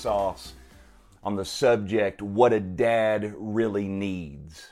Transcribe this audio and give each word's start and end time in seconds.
Sauce, 0.00 0.54
on 1.22 1.36
the 1.36 1.44
subject, 1.44 2.22
What 2.22 2.54
a 2.54 2.60
Dad 2.60 3.34
Really 3.36 3.86
Needs. 3.86 4.70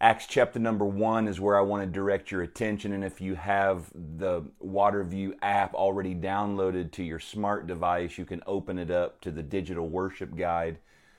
Acts 0.00 0.26
chapter 0.26 0.58
number 0.58 0.84
one 0.84 1.28
is 1.28 1.38
where 1.38 1.56
I 1.56 1.60
want 1.60 1.84
to 1.84 1.86
direct 1.86 2.32
your 2.32 2.42
attention. 2.42 2.92
And 2.92 3.04
if 3.04 3.20
you 3.20 3.36
have 3.36 3.92
the 3.94 4.42
Waterview 4.60 5.34
app 5.40 5.74
already 5.74 6.16
downloaded 6.16 6.90
to 6.92 7.04
your 7.04 7.20
smart 7.20 7.68
device, 7.68 8.18
you 8.18 8.24
can 8.24 8.42
open 8.44 8.76
it 8.76 8.90
up 8.90 9.20
to 9.20 9.30
the 9.30 9.42
digital 9.42 9.88
worship 9.88 10.34
guide, 10.34 10.78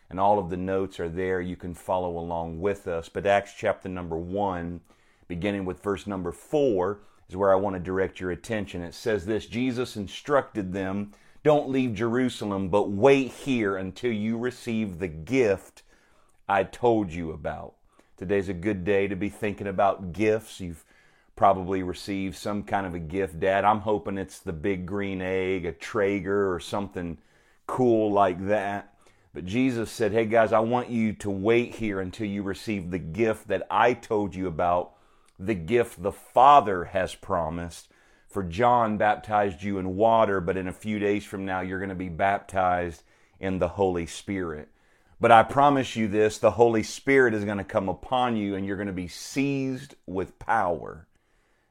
and 0.10 0.20
all 0.20 0.38
of 0.38 0.50
the 0.50 0.58
notes 0.58 1.00
are 1.00 1.08
there. 1.08 1.40
You 1.40 1.56
can 1.56 1.74
follow 1.74 2.18
along 2.18 2.60
with 2.60 2.86
us. 2.86 3.08
But 3.08 3.26
Acts 3.26 3.54
chapter 3.58 3.88
number 3.88 4.18
one, 4.18 4.82
beginning 5.30 5.64
with 5.64 5.82
verse 5.82 6.06
number 6.06 6.34
four, 6.34 7.00
is 7.30 7.38
where 7.38 7.54
I 7.54 7.56
want 7.56 7.78
to 7.78 7.80
direct 7.80 8.20
your 8.20 8.32
attention. 8.32 8.82
It 8.82 8.94
says 8.94 9.26
this 9.26 9.46
Jesus 9.46 9.96
instructed 9.96 10.74
them, 10.74 11.14
Don't 11.44 11.70
leave 11.70 11.96
Jerusalem, 11.96 12.70
but 12.70 12.92
wait 12.92 13.32
here 13.32 13.76
until 13.76 14.12
you 14.12 14.38
receive 14.38 15.00
the 15.00 15.08
gift 15.08 15.82
I 16.48 16.64
told 16.64 17.12
you 17.12 17.32
about. 17.32 17.74
Today's 18.16 18.48
a 18.48 18.54
good 18.54 18.84
day 18.84 19.08
to 19.08 19.16
be 19.16 19.30
thinking 19.30 19.66
about 19.66 20.14
gifts. 20.14 20.60
You've 20.60 20.86
probably 21.36 21.82
received 21.82 22.36
some 22.36 22.62
kind 22.62 22.86
of 22.86 22.94
a 22.94 23.00
gift, 23.00 23.40
Dad. 23.40 23.66
I'm 23.66 23.80
hoping 23.80 24.20
it's 24.20 24.38
the 24.38 24.54
big 24.54 24.86
green 24.86 25.20
egg, 25.20 25.66
a 25.66 25.72
Traeger, 25.72 26.54
or 26.54 26.60
something 26.60 27.18
cool 27.66 28.12
like 28.12 28.46
that. 28.46 28.94
But 29.34 29.46
Jesus 29.46 29.90
said, 29.90 30.12
Hey 30.12 30.26
guys, 30.26 30.54
I 30.54 30.60
want 30.60 30.90
you 30.90 31.14
to 31.14 31.32
wait 31.32 31.74
here 31.74 32.02
until 32.02 32.28
you 32.28 32.44
receive 32.44 32.92
the 32.92 33.00
gift 33.00 33.48
that 33.48 33.66
I 33.72 33.94
told 33.94 34.36
you 34.36 34.46
about, 34.46 34.92
the 35.40 35.56
gift 35.56 36.04
the 36.04 36.12
Father 36.12 36.84
has 36.86 37.16
promised. 37.16 37.88
For 38.32 38.44
John 38.44 38.98
baptized 38.98 39.62
you 39.62 39.78
in 39.78 39.98
water, 39.98 40.40
but 40.40 40.56
in 40.56 40.70
a 40.70 40.74
few 40.74 41.00
days 41.00 41.26
from 41.26 41.46
now, 41.46 41.60
you're 41.60 41.80
going 41.80 41.90
to 41.90 41.96
be 41.96 42.10
baptized 42.10 43.04
in 43.42 43.60
the 43.60 43.68
Holy 43.68 44.06
Spirit. 44.06 44.70
But 45.20 45.32
I 45.32 45.44
promise 45.44 45.96
you 45.96 46.08
this 46.08 46.38
the 46.38 46.52
Holy 46.52 46.82
Spirit 46.82 47.34
is 47.34 47.46
going 47.46 47.58
to 47.58 47.64
come 47.64 47.90
upon 47.90 48.38
you 48.38 48.56
and 48.56 48.66
you're 48.66 48.78
going 48.78 48.88
to 48.88 48.94
be 48.94 49.10
seized 49.10 49.96
with 50.08 50.40
power. 50.40 51.08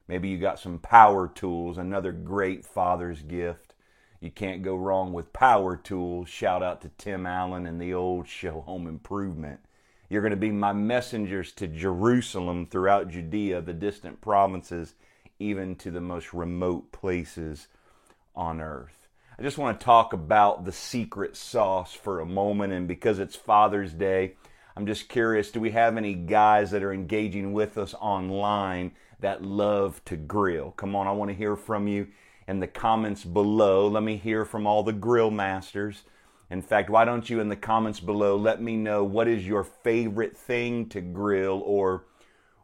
Maybe 0.07 0.29
you 0.29 0.39
got 0.39 0.61
some 0.61 0.79
power 0.79 1.29
tools, 1.29 1.79
another 1.79 2.13
great 2.13 2.67
Father's 2.67 3.23
gift. 3.23 3.75
You 4.21 4.31
can't 4.31 4.63
go 4.63 4.77
wrong 4.77 5.15
with 5.15 5.33
power 5.33 5.77
tools. 5.77 6.29
Shout 6.29 6.63
out 6.63 6.83
to 6.83 6.91
Tim 6.99 7.27
Allen 7.27 7.67
and 7.67 7.81
the 7.81 7.95
old 7.95 8.29
show 8.29 8.61
Home 8.61 8.87
Improvement. 8.87 9.61
You're 10.11 10.23
going 10.23 10.31
to 10.31 10.37
be 10.37 10.51
my 10.51 10.73
messengers 10.73 11.53
to 11.53 11.67
Jerusalem 11.67 12.67
throughout 12.67 13.09
Judea, 13.09 13.63
the 13.63 13.73
distant 13.73 14.21
provinces, 14.21 14.95
even 15.41 15.75
to 15.77 15.91
the 15.91 16.01
most 16.01 16.33
remote 16.33 16.93
places 16.93 17.67
on 18.37 18.61
earth. 18.61 19.09
I 19.39 19.43
just 19.43 19.59
want 19.59 19.81
to 19.81 19.85
talk 19.85 20.13
about 20.13 20.67
the 20.67 20.73
secret 20.73 21.35
sauce 21.35 21.95
for 21.95 22.21
a 22.21 22.27
moment. 22.27 22.75
And 22.75 22.87
because 22.87 23.19
it's 23.19 23.35
Father's 23.35 23.95
Day, 23.95 24.35
I'm 24.77 24.87
just 24.87 25.09
curious 25.09 25.51
do 25.51 25.61
we 25.61 25.71
have 25.71 25.97
any 25.97 26.15
guys 26.15 26.71
that 26.71 26.83
are 26.83 26.93
engaging 26.93 27.55
with 27.55 27.79
us 27.79 27.95
online 27.95 28.93
that 29.21 29.43
love 29.43 30.05
to 30.05 30.17
grill? 30.17 30.73
Come 30.73 30.95
on, 30.95 31.07
I 31.07 31.13
want 31.13 31.31
to 31.31 31.37
hear 31.37 31.57
from 31.57 31.89
you 31.89 32.09
in 32.47 32.61
the 32.61 32.67
comments 32.67 33.25
below. 33.25 33.89
Let 33.89 34.03
me 34.03 34.19
hear 34.19 34.45
from 34.45 34.67
all 34.67 34.83
the 34.83 34.93
grill 34.93 35.31
masters. 35.31 36.03
In 36.51 36.61
fact, 36.61 36.91
why 36.91 37.05
don't 37.05 37.31
you 37.31 37.41
in 37.41 37.49
the 37.49 37.57
comments 37.57 38.01
below 38.01 38.37
let 38.37 38.61
me 38.61 38.77
know 38.77 39.05
what 39.05 39.27
is 39.27 39.47
your 39.47 39.65
favorite 39.65 40.37
thing 40.37 40.89
to 40.91 41.01
grill 41.01 41.63
or 41.65 42.05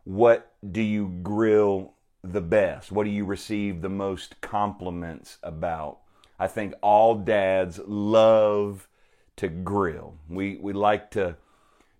what 0.05 0.53
do 0.73 0.83
you 0.83 1.09
grill 1.23 1.95
the 2.23 2.41
best? 2.41 2.91
What 2.91 3.05
do 3.05 3.11
you 3.11 3.25
receive 3.25 3.81
the 3.81 3.89
most 3.89 4.41
compliments 4.41 5.39
about? 5.43 5.99
I 6.39 6.49
think 6.49 6.75
all 6.83 7.15
dads 7.15 7.81
love 7.87 8.89
to 9.37 9.49
grill. 9.49 10.15
We, 10.29 10.57
we 10.57 10.73
like 10.73 11.11
to 11.13 11.37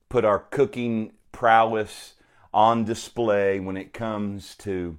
put 0.09 0.25
our 0.25 0.39
cooking 0.39 1.13
prowess 1.33 2.15
on 2.53 2.85
display 2.85 3.61
when 3.61 3.77
it 3.77 3.93
comes 3.93 4.55
to 4.57 4.99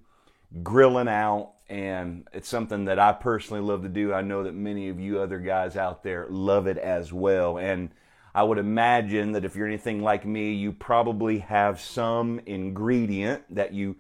grilling 0.64 1.08
out, 1.08 1.54
and 1.70 2.28
it's 2.34 2.48
something 2.48 2.86
that 2.86 3.00
I 3.00 3.12
personally 3.12 3.62
love 3.62 3.82
to 3.84 3.90
do. 3.90 4.14
I 4.14 4.22
know 4.22 4.44
that 4.44 4.54
many 4.54 4.90
of 4.90 5.00
you 5.00 5.20
other 5.20 5.40
guys 5.40 5.76
out 5.76 6.04
there 6.04 6.28
love 6.30 6.68
it 6.68 6.78
as 6.78 7.12
well. 7.12 7.58
And 7.58 7.90
I 8.34 8.44
would 8.44 8.60
imagine 8.60 9.32
that 9.32 9.44
if 9.44 9.56
you're 9.56 9.68
anything 9.68 10.02
like 10.02 10.26
me, 10.26 10.54
you 10.54 10.72
probably 10.72 11.40
have 11.40 11.82
some 11.82 12.40
ingredient 12.46 13.44
that 13.54 13.74
you 13.74 13.98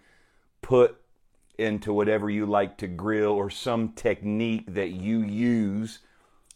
put 0.61 0.97
into 1.57 1.93
whatever 1.93 2.29
you 2.29 2.45
like 2.45 2.77
to 2.77 2.87
grill 2.87 3.31
or 3.31 3.49
some 3.49 3.93
technique 3.93 4.65
that 4.67 4.89
you 4.89 5.19
use 5.21 5.99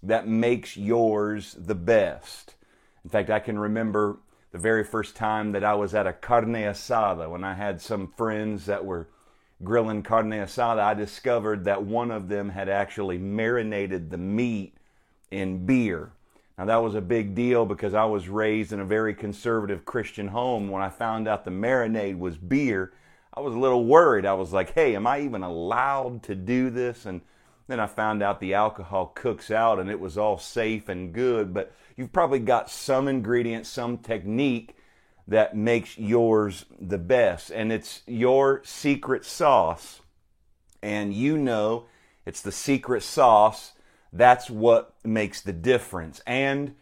that 0.04 0.28
makes 0.28 0.78
yours 0.78 1.56
the 1.60 1.76
best. 1.76 2.56
In 3.04 3.10
fact, 3.10 3.30
I 3.30 3.40
can 3.40 3.58
remember 3.58 4.20
the 4.52 4.58
very 4.58 4.84
first 4.84 5.16
time 5.16 5.54
that 5.54 5.64
I 5.64 5.74
was 5.74 5.94
at 5.96 6.08
a 6.08 6.14
carne 6.14 6.54
asada 6.54 7.30
when 7.30 7.44
I 7.44 7.54
had 7.54 7.82
some 7.82 8.08
friends 8.18 8.66
that 8.66 8.86
were 8.86 9.08
grilling 9.64 10.04
carne 10.04 10.32
asada. 10.32 10.80
I 10.80 10.94
discovered 10.94 11.66
that 11.66 11.84
one 11.84 12.12
of 12.12 12.28
them 12.28 12.50
had 12.50 12.70
actually 12.70 13.18
marinated 13.18 14.10
the 14.10 14.18
meat 14.18 14.76
in 15.30 15.66
beer. 15.66 16.12
Now, 16.58 16.66
that 16.66 16.84
was 16.84 16.96
a 16.96 17.02
big 17.02 17.34
deal 17.34 17.66
because 17.66 17.94
I 17.94 18.06
was 18.06 18.30
raised 18.30 18.74
in 18.74 18.80
a 18.80 18.86
very 18.86 19.16
conservative 19.16 19.86
Christian 19.86 20.28
home. 20.28 20.70
When 20.70 20.82
I 20.82 20.90
found 20.90 21.28
out 21.28 21.46
the 21.46 21.52
marinade 21.52 22.20
was 22.20 22.38
beer, 22.38 22.92
I 23.34 23.40
was 23.40 23.56
a 23.56 23.60
little 23.60 23.86
worried. 23.86 24.26
I 24.26 24.34
was 24.34 24.52
like, 24.52 24.74
hey, 24.74 24.96
am 24.96 25.08
I 25.08 25.22
even 25.22 25.44
allowed 25.44 26.24
to 26.24 26.36
do 26.36 26.70
this? 26.70 27.06
And 27.06 27.22
then 27.68 27.80
I 27.80 27.88
found 27.88 28.22
out 28.22 28.40
the 28.40 28.54
alcohol 28.54 29.14
cooks 29.16 29.50
out 29.50 29.80
and 29.80 29.90
it 29.90 30.00
was 30.00 30.18
all 30.18 30.38
safe 30.38 30.90
and 30.90 31.14
good. 31.14 31.54
But 31.54 31.74
you've 31.96 32.12
probably 32.12 32.40
got 32.40 32.70
some 32.70 33.08
ingredient, 33.08 33.66
some 33.66 33.98
technique 34.00 34.76
that 35.28 35.56
makes 35.56 35.98
yours 35.98 36.66
the 36.80 36.98
best. 36.98 37.52
And 37.52 37.72
it's 37.72 38.02
your 38.06 38.62
secret 38.66 39.24
sauce. 39.24 40.02
And 40.82 41.14
you 41.14 41.38
know 41.38 41.86
it's 42.26 42.42
the 42.42 42.52
secret 42.52 43.04
sauce. 43.04 43.72
That's 44.12 44.50
what 44.50 44.96
makes 45.06 45.42
the 45.42 45.54
difference. 45.54 46.22
And 46.28 46.76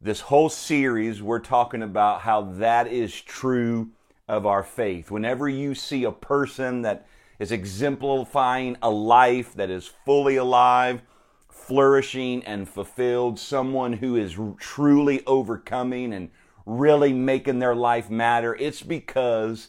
this 0.00 0.20
whole 0.20 0.48
series, 0.48 1.22
we're 1.22 1.38
talking 1.38 1.82
about 1.82 2.22
how 2.22 2.42
that 2.42 2.86
is 2.86 3.20
true 3.20 3.90
of 4.32 4.46
our 4.46 4.62
faith. 4.62 5.10
Whenever 5.10 5.46
you 5.46 5.74
see 5.74 6.04
a 6.04 6.10
person 6.10 6.80
that 6.82 7.06
is 7.38 7.52
exemplifying 7.52 8.78
a 8.80 8.88
life 8.88 9.52
that 9.52 9.68
is 9.68 9.92
fully 10.06 10.36
alive, 10.36 11.02
flourishing, 11.50 12.42
and 12.44 12.66
fulfilled, 12.66 13.38
someone 13.38 13.92
who 13.92 14.16
is 14.16 14.38
truly 14.58 15.22
overcoming 15.26 16.14
and 16.14 16.30
really 16.64 17.12
making 17.12 17.58
their 17.58 17.74
life 17.74 18.08
matter, 18.08 18.54
it's 18.54 18.82
because 18.82 19.68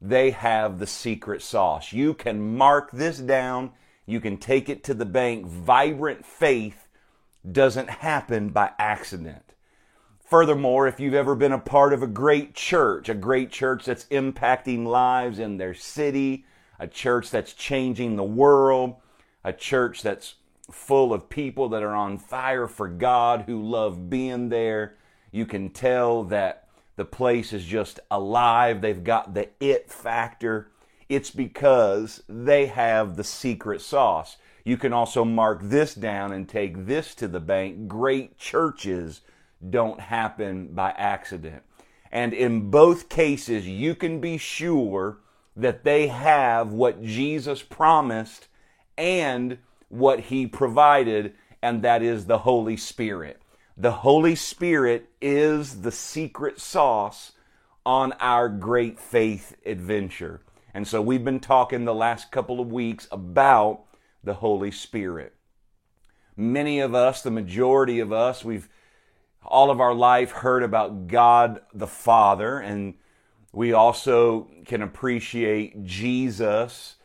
they 0.00 0.30
have 0.30 0.78
the 0.78 0.86
secret 0.86 1.42
sauce. 1.42 1.92
You 1.92 2.14
can 2.14 2.56
mark 2.56 2.92
this 2.92 3.18
down, 3.18 3.72
you 4.06 4.20
can 4.20 4.36
take 4.36 4.68
it 4.68 4.84
to 4.84 4.94
the 4.94 5.04
bank. 5.04 5.44
Vibrant 5.44 6.24
faith 6.24 6.86
doesn't 7.50 7.90
happen 7.90 8.50
by 8.50 8.70
accident. 8.78 9.53
Furthermore, 10.24 10.88
if 10.88 10.98
you've 10.98 11.14
ever 11.14 11.34
been 11.34 11.52
a 11.52 11.58
part 11.58 11.92
of 11.92 12.02
a 12.02 12.06
great 12.06 12.54
church, 12.54 13.10
a 13.10 13.14
great 13.14 13.50
church 13.50 13.84
that's 13.84 14.06
impacting 14.06 14.86
lives 14.86 15.38
in 15.38 15.58
their 15.58 15.74
city, 15.74 16.46
a 16.78 16.88
church 16.88 17.30
that's 17.30 17.52
changing 17.52 18.16
the 18.16 18.24
world, 18.24 18.96
a 19.44 19.52
church 19.52 20.00
that's 20.00 20.36
full 20.70 21.12
of 21.12 21.28
people 21.28 21.68
that 21.68 21.82
are 21.82 21.94
on 21.94 22.16
fire 22.16 22.66
for 22.66 22.88
God 22.88 23.42
who 23.42 23.62
love 23.62 24.08
being 24.08 24.48
there, 24.48 24.96
you 25.30 25.44
can 25.44 25.68
tell 25.68 26.24
that 26.24 26.68
the 26.96 27.04
place 27.04 27.52
is 27.52 27.64
just 27.66 28.00
alive. 28.10 28.80
They've 28.80 29.04
got 29.04 29.34
the 29.34 29.50
it 29.60 29.90
factor. 29.90 30.70
It's 31.10 31.30
because 31.30 32.22
they 32.28 32.66
have 32.66 33.16
the 33.16 33.24
secret 33.24 33.82
sauce. 33.82 34.38
You 34.64 34.78
can 34.78 34.94
also 34.94 35.22
mark 35.22 35.60
this 35.62 35.94
down 35.94 36.32
and 36.32 36.48
take 36.48 36.86
this 36.86 37.14
to 37.16 37.28
the 37.28 37.40
bank. 37.40 37.88
Great 37.88 38.38
churches 38.38 39.20
don't 39.70 40.00
happen 40.00 40.68
by 40.68 40.90
accident. 40.90 41.62
And 42.12 42.32
in 42.32 42.70
both 42.70 43.08
cases, 43.08 43.66
you 43.66 43.94
can 43.94 44.20
be 44.20 44.38
sure 44.38 45.18
that 45.56 45.84
they 45.84 46.08
have 46.08 46.72
what 46.72 47.02
Jesus 47.02 47.62
promised 47.62 48.48
and 48.96 49.58
what 49.88 50.20
he 50.20 50.46
provided, 50.46 51.34
and 51.62 51.82
that 51.82 52.02
is 52.02 52.26
the 52.26 52.38
Holy 52.38 52.76
Spirit. 52.76 53.40
The 53.76 53.90
Holy 53.90 54.36
Spirit 54.36 55.10
is 55.20 55.82
the 55.82 55.92
secret 55.92 56.60
sauce 56.60 57.32
on 57.84 58.12
our 58.20 58.48
great 58.48 58.98
faith 58.98 59.56
adventure. 59.66 60.40
And 60.72 60.86
so 60.86 61.02
we've 61.02 61.24
been 61.24 61.40
talking 61.40 61.84
the 61.84 61.94
last 61.94 62.30
couple 62.30 62.60
of 62.60 62.72
weeks 62.72 63.06
about 63.12 63.82
the 64.22 64.34
Holy 64.34 64.70
Spirit. 64.70 65.34
Many 66.36 66.80
of 66.80 66.94
us, 66.94 67.22
the 67.22 67.30
majority 67.30 68.00
of 68.00 68.12
us, 68.12 68.44
we've 68.44 68.68
all 69.44 69.70
of 69.70 69.80
our 69.80 69.94
life 69.94 70.30
heard 70.30 70.62
about 70.62 71.06
God 71.06 71.60
the 71.72 71.86
Father, 71.86 72.58
and 72.58 72.94
we 73.52 73.72
also 73.72 74.48
can 74.64 74.82
appreciate 74.82 75.84
Jesus, 75.84 76.96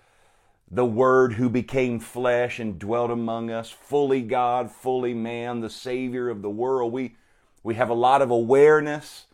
the 0.72 0.86
Word 0.86 1.34
who 1.34 1.50
became 1.50 2.00
flesh 2.00 2.60
and 2.60 2.80
dwelt 2.80 3.12
among 3.12 3.52
us, 3.52 3.70
fully 3.70 4.22
God, 4.22 4.72
fully 4.72 5.14
man, 5.14 5.60
the 5.60 5.70
Savior 5.70 6.30
of 6.30 6.42
the 6.42 6.50
world. 6.50 6.94
We, 6.94 7.16
we 7.64 7.76
have 7.76 7.90
a 7.90 7.96
lot 7.96 8.22
of 8.22 8.32
awareness 8.32 9.26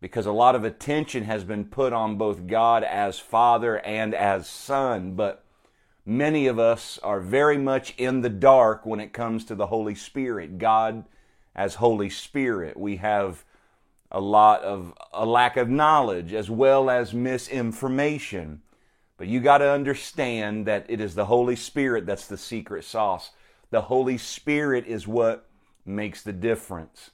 because 0.00 0.26
a 0.26 0.32
lot 0.32 0.56
of 0.56 0.64
attention 0.64 1.24
has 1.24 1.44
been 1.44 1.64
put 1.64 1.92
on 1.92 2.16
both 2.16 2.46
God 2.48 2.82
as 2.82 3.18
Father 3.20 3.78
and 3.78 4.14
as 4.14 4.48
Son, 4.48 5.12
but 5.14 5.44
many 6.04 6.48
of 6.48 6.58
us 6.58 6.98
are 7.04 7.20
very 7.20 7.56
much 7.56 7.94
in 7.96 8.20
the 8.20 8.28
dark 8.28 8.84
when 8.84 8.98
it 8.98 9.12
comes 9.12 9.44
to 9.44 9.54
the 9.54 9.68
Holy 9.68 9.94
Spirit. 9.94 10.58
God 10.58 11.04
as 11.54 11.76
Holy 11.76 12.10
Spirit. 12.10 12.76
We 12.76 12.96
have 12.96 13.44
a 14.10 14.20
lot 14.20 14.62
of 14.62 14.92
a 15.12 15.24
lack 15.24 15.56
of 15.56 15.68
knowledge 15.68 16.32
as 16.32 16.50
well 16.50 16.90
as 16.90 17.14
misinformation. 17.14 18.62
But 19.16 19.28
you 19.28 19.40
got 19.40 19.58
to 19.58 19.70
understand 19.70 20.66
that 20.66 20.86
it 20.88 21.00
is 21.00 21.14
the 21.14 21.26
Holy 21.26 21.56
Spirit 21.56 22.06
that's 22.06 22.26
the 22.26 22.36
secret 22.36 22.84
sauce. 22.84 23.30
The 23.70 23.82
Holy 23.82 24.18
Spirit 24.18 24.86
is 24.86 25.06
what 25.06 25.48
makes 25.84 26.22
the 26.22 26.32
difference. 26.32 27.10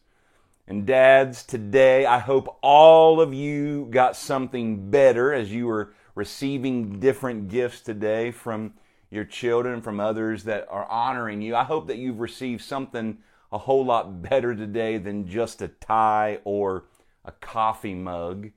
And 0.66 0.86
dads, 0.86 1.44
today 1.44 2.04
I 2.04 2.18
hope 2.18 2.58
all 2.62 3.20
of 3.20 3.32
you 3.32 3.86
got 3.90 4.16
something 4.16 4.90
better 4.90 5.32
as 5.32 5.52
you 5.52 5.66
were 5.66 5.94
receiving 6.14 6.98
different 6.98 7.48
gifts 7.48 7.80
today 7.80 8.30
from 8.30 8.74
your 9.10 9.24
children, 9.24 9.80
from 9.80 10.00
others 10.00 10.44
that 10.44 10.66
are 10.68 10.84
honoring 10.86 11.40
you. 11.40 11.54
I 11.56 11.64
hope 11.64 11.86
that 11.86 11.96
you've 11.96 12.20
received 12.20 12.62
something 12.62 13.18
a 13.50 13.58
whole 13.58 13.84
lot 13.84 14.22
better 14.22 14.54
today 14.54 14.98
than 14.98 15.26
just 15.26 15.62
a 15.62 15.68
tie 15.68 16.40
or 16.44 16.84
a 17.24 17.32
coffee 17.32 17.94
mug. 17.94 18.50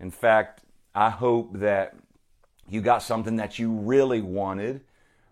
In 0.00 0.10
fact, 0.10 0.62
I 0.94 1.10
hope 1.10 1.58
that 1.58 1.96
you 2.68 2.80
got 2.80 3.02
something 3.02 3.36
that 3.36 3.58
you 3.58 3.72
really 3.72 4.22
wanted. 4.22 4.82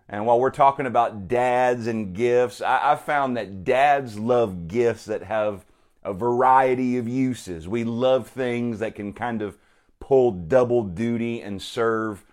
And 0.07 0.25
while 0.25 0.39
we're 0.39 0.49
talking 0.51 0.85
about 0.85 1.27
dads 1.27 1.87
and 1.87 2.13
gifts, 2.13 2.61
I, 2.61 2.93
I 2.93 2.95
found 2.95 3.37
that 3.37 3.63
dads 3.63 4.19
love 4.19 4.67
gifts 4.67 5.05
that 5.05 5.23
have 5.23 5.65
a 6.03 6.13
variety 6.13 6.97
of 6.97 7.07
uses. 7.07 7.67
We 7.67 7.83
love 7.83 8.27
things 8.27 8.79
that 8.79 8.95
can 8.95 9.13
kind 9.13 9.41
of 9.41 9.57
pull 9.99 10.31
double 10.31 10.83
duty 10.83 11.41
and 11.41 11.61
serve 11.61 12.25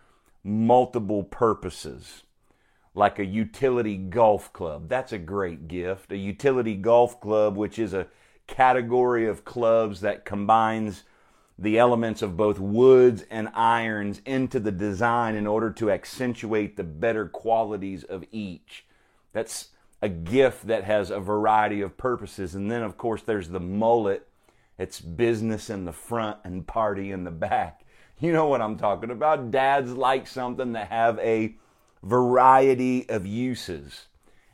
multiple 0.42 1.22
purposes 1.22 2.24
like 2.98 3.20
a 3.20 3.24
utility 3.24 3.96
golf 3.96 4.52
club. 4.52 4.88
That's 4.88 5.12
a 5.12 5.18
great 5.18 5.68
gift. 5.68 6.10
A 6.10 6.16
utility 6.16 6.74
golf 6.74 7.20
club, 7.20 7.56
which 7.56 7.78
is 7.78 7.94
a 7.94 8.08
category 8.48 9.28
of 9.28 9.44
clubs 9.44 10.00
that 10.00 10.24
combines 10.24 11.04
the 11.56 11.78
elements 11.78 12.22
of 12.22 12.36
both 12.36 12.58
woods 12.58 13.24
and 13.30 13.48
irons 13.54 14.20
into 14.26 14.58
the 14.58 14.72
design 14.72 15.36
in 15.36 15.46
order 15.46 15.70
to 15.70 15.92
accentuate 15.92 16.76
the 16.76 16.82
better 16.82 17.26
qualities 17.26 18.02
of 18.02 18.24
each. 18.32 18.84
That's 19.32 19.68
a 20.02 20.08
gift 20.08 20.66
that 20.66 20.82
has 20.82 21.10
a 21.10 21.20
variety 21.20 21.80
of 21.80 21.96
purposes. 21.96 22.56
And 22.56 22.68
then, 22.68 22.82
of 22.82 22.96
course, 22.96 23.22
there's 23.22 23.48
the 23.48 23.60
mullet. 23.60 24.26
It's 24.76 25.00
business 25.00 25.70
in 25.70 25.84
the 25.84 25.92
front 25.92 26.38
and 26.42 26.66
party 26.66 27.12
in 27.12 27.24
the 27.24 27.30
back. 27.30 27.82
You 28.20 28.32
know 28.32 28.48
what 28.48 28.60
I'm 28.60 28.76
talking 28.76 29.12
about. 29.12 29.52
Dads 29.52 29.92
like 29.92 30.26
something 30.26 30.72
to 30.72 30.84
have 30.84 31.20
a 31.20 31.54
variety 32.02 33.08
of 33.08 33.26
uses. 33.26 34.06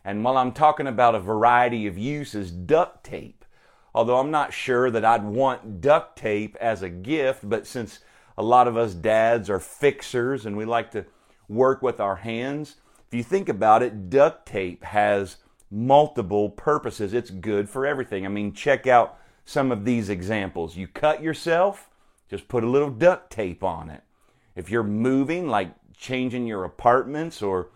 And 0.05 0.23
while 0.23 0.37
I'm 0.37 0.53
talking 0.53 0.87
about 0.87 1.15
a 1.15 1.21
variety 1.21 1.87
of 1.87 1.97
uses, 1.97 2.51
duct 2.51 3.05
tape, 3.05 3.45
although 3.95 4.19
I'm 4.19 4.31
not 4.31 4.53
sure 4.53 4.91
that 4.91 5.05
I'd 5.05 5.25
want 5.25 5.81
duct 5.81 6.19
tape 6.19 6.57
as 6.61 6.83
a 6.83 6.91
gift, 6.91 7.49
but 7.49 7.67
since 7.67 8.01
a 8.37 8.43
lot 8.43 8.69
of 8.69 8.77
us 8.77 8.95
dads 8.95 9.49
are 9.49 9.61
fixers 9.61 10.45
and 10.45 10.57
we 10.57 10.65
like 10.65 10.91
to 10.91 11.07
work 11.49 11.81
with 11.81 12.01
our 12.01 12.17
hands, 12.17 12.77
if 13.07 13.15
you 13.15 13.23
think 13.23 13.49
about 13.49 13.83
it, 13.83 14.11
duct 14.11 14.47
tape 14.47 14.85
has 14.85 15.37
multiple 15.71 16.51
purposes. 16.51 17.15
It's 17.15 17.31
good 17.31 17.69
for 17.69 17.87
everything. 17.87 18.27
I 18.27 18.29
mean, 18.29 18.53
check 18.53 18.87
out 18.87 19.19
some 19.45 19.71
of 19.73 19.85
these 19.85 20.09
examples. 20.09 20.77
You 20.77 20.87
cut 20.87 21.23
yourself, 21.23 21.91
just 22.29 22.49
put 22.49 22.65
a 22.65 22.69
little 22.69 22.91
duct 22.91 23.31
tape 23.31 23.63
on 23.63 23.91
it. 23.91 24.03
If 24.57 24.71
you're 24.71 24.83
moving, 24.83 25.49
like 25.49 25.75
changing 25.97 26.47
your 26.47 26.65
apartments 26.65 27.43
or 27.43 27.69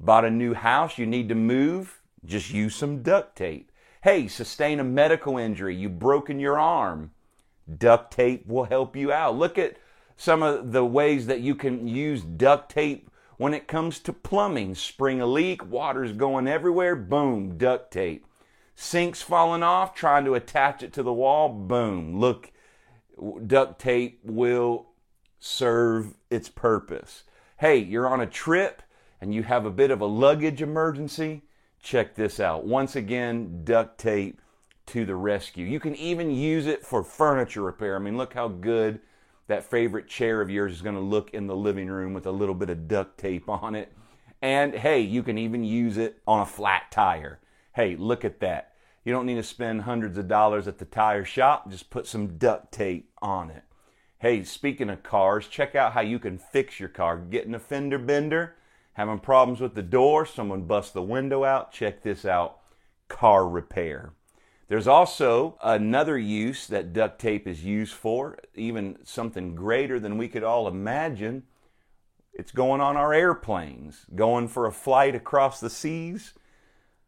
bought 0.00 0.24
a 0.24 0.30
new 0.30 0.54
house, 0.54 0.98
you 0.98 1.06
need 1.06 1.28
to 1.28 1.34
move, 1.34 2.00
just 2.24 2.52
use 2.52 2.74
some 2.74 3.02
duct 3.02 3.36
tape. 3.36 3.70
Hey, 4.02 4.28
sustain 4.28 4.80
a 4.80 4.84
medical 4.84 5.38
injury, 5.38 5.74
you've 5.74 5.98
broken 5.98 6.38
your 6.38 6.58
arm, 6.58 7.12
duct 7.78 8.12
tape 8.12 8.46
will 8.46 8.64
help 8.64 8.96
you 8.96 9.12
out. 9.12 9.36
Look 9.36 9.58
at 9.58 9.76
some 10.16 10.42
of 10.42 10.72
the 10.72 10.84
ways 10.84 11.26
that 11.26 11.40
you 11.40 11.54
can 11.54 11.88
use 11.88 12.22
duct 12.22 12.70
tape 12.70 13.10
when 13.36 13.54
it 13.54 13.66
comes 13.66 13.98
to 14.00 14.12
plumbing. 14.12 14.74
Spring 14.74 15.20
a 15.20 15.26
leak, 15.26 15.66
water's 15.68 16.12
going 16.12 16.46
everywhere, 16.46 16.94
boom, 16.94 17.56
duct 17.56 17.90
tape. 17.92 18.26
Sinks 18.74 19.22
falling 19.22 19.62
off, 19.62 19.94
trying 19.94 20.24
to 20.24 20.34
attach 20.34 20.82
it 20.82 20.92
to 20.94 21.02
the 21.02 21.12
wall, 21.12 21.48
boom. 21.48 22.18
Look, 22.18 22.52
duct 23.46 23.80
tape 23.80 24.20
will 24.24 24.88
serve 25.38 26.14
its 26.30 26.48
purpose. 26.48 27.24
Hey, 27.56 27.78
you're 27.78 28.08
on 28.08 28.20
a 28.20 28.26
trip 28.26 28.82
and 29.20 29.32
you 29.32 29.44
have 29.44 29.64
a 29.64 29.70
bit 29.70 29.92
of 29.92 30.00
a 30.00 30.06
luggage 30.06 30.60
emergency. 30.60 31.42
Check 31.80 32.16
this 32.16 32.40
out. 32.40 32.66
Once 32.66 32.96
again, 32.96 33.62
duct 33.64 33.98
tape 33.98 34.40
to 34.86 35.04
the 35.04 35.14
rescue. 35.14 35.64
You 35.64 35.78
can 35.78 35.94
even 35.94 36.30
use 36.30 36.66
it 36.66 36.84
for 36.84 37.04
furniture 37.04 37.62
repair. 37.62 37.94
I 37.94 38.00
mean, 38.00 38.16
look 38.16 38.34
how 38.34 38.48
good 38.48 39.00
that 39.46 39.64
favorite 39.64 40.08
chair 40.08 40.40
of 40.40 40.50
yours 40.50 40.72
is 40.72 40.82
going 40.82 40.96
to 40.96 41.00
look 41.00 41.32
in 41.32 41.46
the 41.46 41.56
living 41.56 41.88
room 41.88 42.12
with 42.12 42.26
a 42.26 42.32
little 42.32 42.54
bit 42.54 42.70
of 42.70 42.88
duct 42.88 43.18
tape 43.18 43.48
on 43.48 43.74
it. 43.74 43.92
And 44.42 44.74
hey, 44.74 45.00
you 45.00 45.22
can 45.22 45.38
even 45.38 45.62
use 45.62 45.96
it 45.96 46.20
on 46.26 46.40
a 46.40 46.46
flat 46.46 46.90
tire. 46.90 47.38
Hey, 47.72 47.94
look 47.96 48.24
at 48.24 48.40
that. 48.40 48.72
You 49.04 49.12
don't 49.12 49.26
need 49.26 49.36
to 49.36 49.42
spend 49.42 49.82
hundreds 49.82 50.18
of 50.18 50.26
dollars 50.26 50.66
at 50.66 50.78
the 50.78 50.84
tire 50.84 51.24
shop. 51.24 51.70
Just 51.70 51.90
put 51.90 52.06
some 52.06 52.36
duct 52.36 52.72
tape 52.72 53.10
on 53.22 53.50
it. 53.50 53.62
Hey, 54.24 54.42
speaking 54.42 54.88
of 54.88 55.02
cars, 55.02 55.48
check 55.48 55.74
out 55.74 55.92
how 55.92 56.00
you 56.00 56.18
can 56.18 56.38
fix 56.38 56.80
your 56.80 56.88
car. 56.88 57.18
Getting 57.18 57.54
a 57.54 57.58
fender 57.58 57.98
bender, 57.98 58.54
having 58.94 59.18
problems 59.18 59.60
with 59.60 59.74
the 59.74 59.82
door, 59.82 60.24
someone 60.24 60.62
bust 60.62 60.94
the 60.94 61.02
window 61.02 61.44
out. 61.44 61.72
Check 61.72 62.02
this 62.02 62.24
out 62.24 62.60
car 63.06 63.46
repair. 63.46 64.14
There's 64.68 64.86
also 64.88 65.58
another 65.62 66.16
use 66.16 66.66
that 66.68 66.94
duct 66.94 67.20
tape 67.20 67.46
is 67.46 67.66
used 67.66 67.92
for, 67.92 68.38
even 68.54 68.96
something 69.04 69.54
greater 69.54 70.00
than 70.00 70.16
we 70.16 70.28
could 70.28 70.42
all 70.42 70.68
imagine. 70.68 71.42
It's 72.32 72.50
going 72.50 72.80
on 72.80 72.96
our 72.96 73.12
airplanes, 73.12 74.06
going 74.14 74.48
for 74.48 74.64
a 74.64 74.72
flight 74.72 75.14
across 75.14 75.60
the 75.60 75.68
seas 75.68 76.32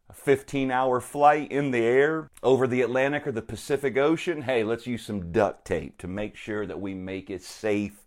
a 0.09 0.13
15 0.13 0.71
hour 0.71 0.99
flight 0.99 1.51
in 1.51 1.71
the 1.71 1.83
air 1.83 2.29
over 2.41 2.67
the 2.67 2.81
Atlantic 2.81 3.27
or 3.27 3.31
the 3.31 3.41
Pacific 3.41 3.97
Ocean, 3.97 4.43
hey, 4.43 4.63
let's 4.63 4.87
use 4.87 5.05
some 5.05 5.31
duct 5.31 5.65
tape 5.65 5.97
to 5.97 6.07
make 6.07 6.35
sure 6.35 6.65
that 6.65 6.79
we 6.79 6.93
make 6.93 7.29
it 7.29 7.43
safe 7.43 8.05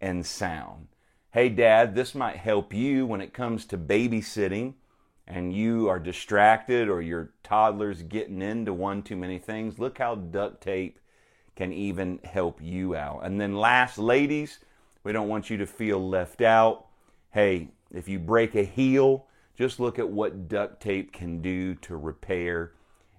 and 0.00 0.26
sound. 0.26 0.88
Hey, 1.32 1.48
Dad, 1.48 1.94
this 1.94 2.14
might 2.14 2.36
help 2.36 2.72
you 2.72 3.06
when 3.06 3.20
it 3.20 3.34
comes 3.34 3.66
to 3.66 3.78
babysitting 3.78 4.74
and 5.26 5.52
you 5.52 5.88
are 5.88 5.98
distracted 5.98 6.88
or 6.88 7.02
your 7.02 7.32
toddler's 7.42 8.02
getting 8.02 8.42
into 8.42 8.72
one 8.72 9.02
too 9.02 9.16
many 9.16 9.38
things. 9.38 9.78
Look 9.78 9.98
how 9.98 10.14
duct 10.14 10.62
tape 10.62 10.98
can 11.56 11.72
even 11.72 12.20
help 12.22 12.60
you 12.62 12.94
out. 12.94 13.20
And 13.24 13.40
then, 13.40 13.56
last, 13.56 13.98
ladies, 13.98 14.60
we 15.02 15.12
don't 15.12 15.28
want 15.28 15.50
you 15.50 15.56
to 15.56 15.66
feel 15.66 16.06
left 16.06 16.42
out. 16.42 16.86
Hey, 17.32 17.68
if 17.92 18.08
you 18.08 18.18
break 18.18 18.54
a 18.54 18.62
heel, 18.62 19.26
just 19.56 19.80
look 19.80 19.98
at 19.98 20.08
what 20.08 20.48
duct 20.48 20.82
tape 20.82 21.12
can 21.12 21.40
do 21.40 21.74
to 21.76 21.96
repair 21.96 22.72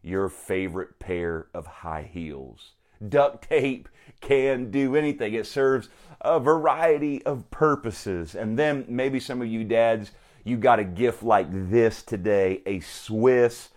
your 0.03 0.29
favorite 0.29 0.99
pair 0.99 1.47
of 1.53 1.67
high 1.67 2.09
heels. 2.11 2.73
Duct 3.07 3.47
tape 3.49 3.89
can 4.21 4.71
do 4.71 4.95
anything. 4.95 5.33
It 5.33 5.45
serves 5.45 5.89
a 6.21 6.39
variety 6.39 7.23
of 7.25 7.49
purposes. 7.51 8.35
And 8.35 8.57
then 8.57 8.85
maybe 8.87 9.19
some 9.19 9.41
of 9.41 9.47
you 9.47 9.63
dads, 9.63 10.11
you 10.43 10.57
got 10.57 10.79
a 10.79 10.83
gift 10.83 11.23
like 11.23 11.47
this 11.51 12.01
today 12.01 12.61
a 12.65 12.79
Swiss 12.79 13.69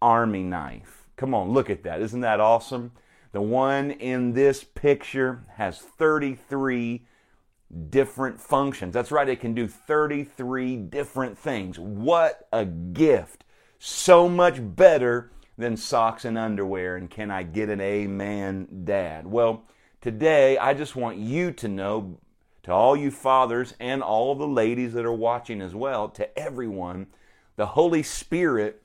Army 0.00 0.42
knife. 0.42 1.04
Come 1.16 1.34
on, 1.34 1.50
look 1.50 1.68
at 1.70 1.82
that. 1.82 2.00
Isn't 2.00 2.20
that 2.20 2.40
awesome? 2.40 2.92
The 3.32 3.42
one 3.42 3.90
in 3.90 4.32
this 4.32 4.64
picture 4.64 5.44
has 5.56 5.78
33 5.78 7.04
different 7.90 8.40
functions. 8.40 8.94
That's 8.94 9.10
right, 9.10 9.28
it 9.28 9.40
can 9.40 9.54
do 9.54 9.68
33 9.68 10.76
different 10.76 11.38
things. 11.38 11.78
What 11.78 12.48
a 12.52 12.64
gift! 12.64 13.44
So 13.78 14.28
much 14.28 14.58
better 14.60 15.30
than 15.56 15.76
socks 15.76 16.24
and 16.24 16.38
underwear. 16.38 16.96
And 16.96 17.10
can 17.10 17.30
I 17.30 17.42
get 17.42 17.68
an 17.68 17.80
amen, 17.80 18.84
Dad? 18.84 19.26
Well, 19.26 19.64
today 20.00 20.56
I 20.56 20.72
just 20.72 20.96
want 20.96 21.18
you 21.18 21.52
to 21.52 21.68
know, 21.68 22.18
to 22.62 22.72
all 22.72 22.96
you 22.96 23.10
fathers 23.10 23.74
and 23.78 24.02
all 24.02 24.34
the 24.34 24.48
ladies 24.48 24.94
that 24.94 25.04
are 25.04 25.12
watching 25.12 25.60
as 25.60 25.74
well, 25.74 26.08
to 26.10 26.38
everyone, 26.38 27.08
the 27.56 27.66
Holy 27.66 28.02
Spirit 28.02 28.82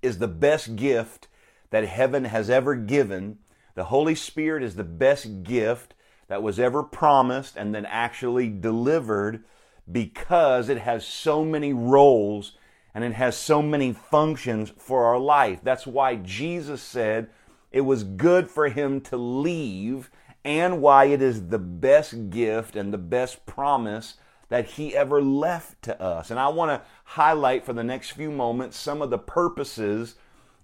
is 0.00 0.18
the 0.18 0.28
best 0.28 0.76
gift 0.76 1.28
that 1.70 1.84
heaven 1.84 2.24
has 2.24 2.48
ever 2.48 2.76
given. 2.76 3.38
The 3.74 3.84
Holy 3.84 4.14
Spirit 4.14 4.62
is 4.62 4.76
the 4.76 4.84
best 4.84 5.42
gift 5.42 5.94
that 6.28 6.42
was 6.42 6.58
ever 6.58 6.82
promised 6.82 7.56
and 7.56 7.74
then 7.74 7.86
actually 7.86 8.48
delivered 8.48 9.44
because 9.90 10.68
it 10.68 10.78
has 10.78 11.06
so 11.06 11.44
many 11.44 11.72
roles 11.72 12.52
and 12.94 13.04
it 13.04 13.12
has 13.12 13.36
so 13.36 13.62
many 13.62 13.92
functions 13.92 14.72
for 14.78 15.04
our 15.04 15.18
life. 15.18 15.60
That's 15.62 15.86
why 15.86 16.16
Jesus 16.16 16.82
said 16.82 17.28
it 17.70 17.82
was 17.82 18.04
good 18.04 18.50
for 18.50 18.68
him 18.68 19.00
to 19.02 19.16
leave 19.16 20.10
and 20.44 20.80
why 20.80 21.06
it 21.06 21.20
is 21.20 21.48
the 21.48 21.58
best 21.58 22.30
gift 22.30 22.76
and 22.76 22.92
the 22.92 22.98
best 22.98 23.44
promise 23.46 24.14
that 24.48 24.66
he 24.66 24.94
ever 24.94 25.20
left 25.20 25.82
to 25.82 26.00
us. 26.00 26.30
And 26.30 26.38
I 26.38 26.48
want 26.48 26.70
to 26.70 26.86
highlight 27.04 27.64
for 27.64 27.72
the 27.72 27.84
next 27.84 28.10
few 28.10 28.30
moments 28.30 28.78
some 28.78 29.02
of 29.02 29.10
the 29.10 29.18
purposes 29.18 30.14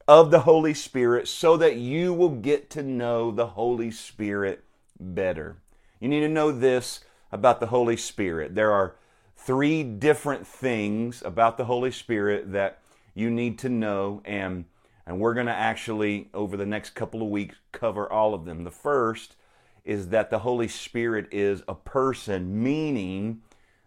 of 0.07 0.31
the 0.31 0.41
Holy 0.41 0.75
Spirit 0.75 1.29
so 1.29 1.57
that 1.57 1.77
you 1.77 2.15
will 2.15 2.31
get 2.31 2.71
to 2.71 2.83
know 2.83 3.31
the 3.31 3.49
Holy 3.49 3.91
Spirit 3.91 4.65
better. 5.03 5.57
You 6.01 6.09
need 6.09 6.21
to 6.21 6.29
know 6.29 6.53
this 6.53 7.01
about 7.31 7.61
the 7.61 7.67
Holy 7.67 7.97
Spirit. 7.97 8.55
There 8.55 8.73
are 8.73 8.97
three 9.37 9.83
different 9.83 10.47
things 10.47 11.23
about 11.25 11.57
the 11.57 11.65
Holy 11.65 11.91
Spirit 11.91 12.53
that 12.53 12.79
you 13.15 13.31
need 13.31 13.59
to 13.61 13.69
know, 13.69 14.23
and, 14.25 14.65
and 15.07 15.19
we're 15.19 15.35
going 15.35 15.47
to 15.47 15.53
actually, 15.53 16.29
over 16.33 16.57
the 16.57 16.67
next 16.67 16.91
couple 16.91 17.23
of 17.23 17.29
weeks, 17.29 17.57
cover 17.73 18.11
all 18.11 18.35
of 18.35 18.45
them. 18.45 18.65
The 18.65 18.71
first 18.71 19.37
is 19.85 20.09
that 20.09 20.31
the 20.31 20.41
Holy 20.41 20.69
Spirit 20.69 21.29
is 21.33 21.63
a 21.67 21.75
person, 21.75 22.63
meaning 22.63 23.43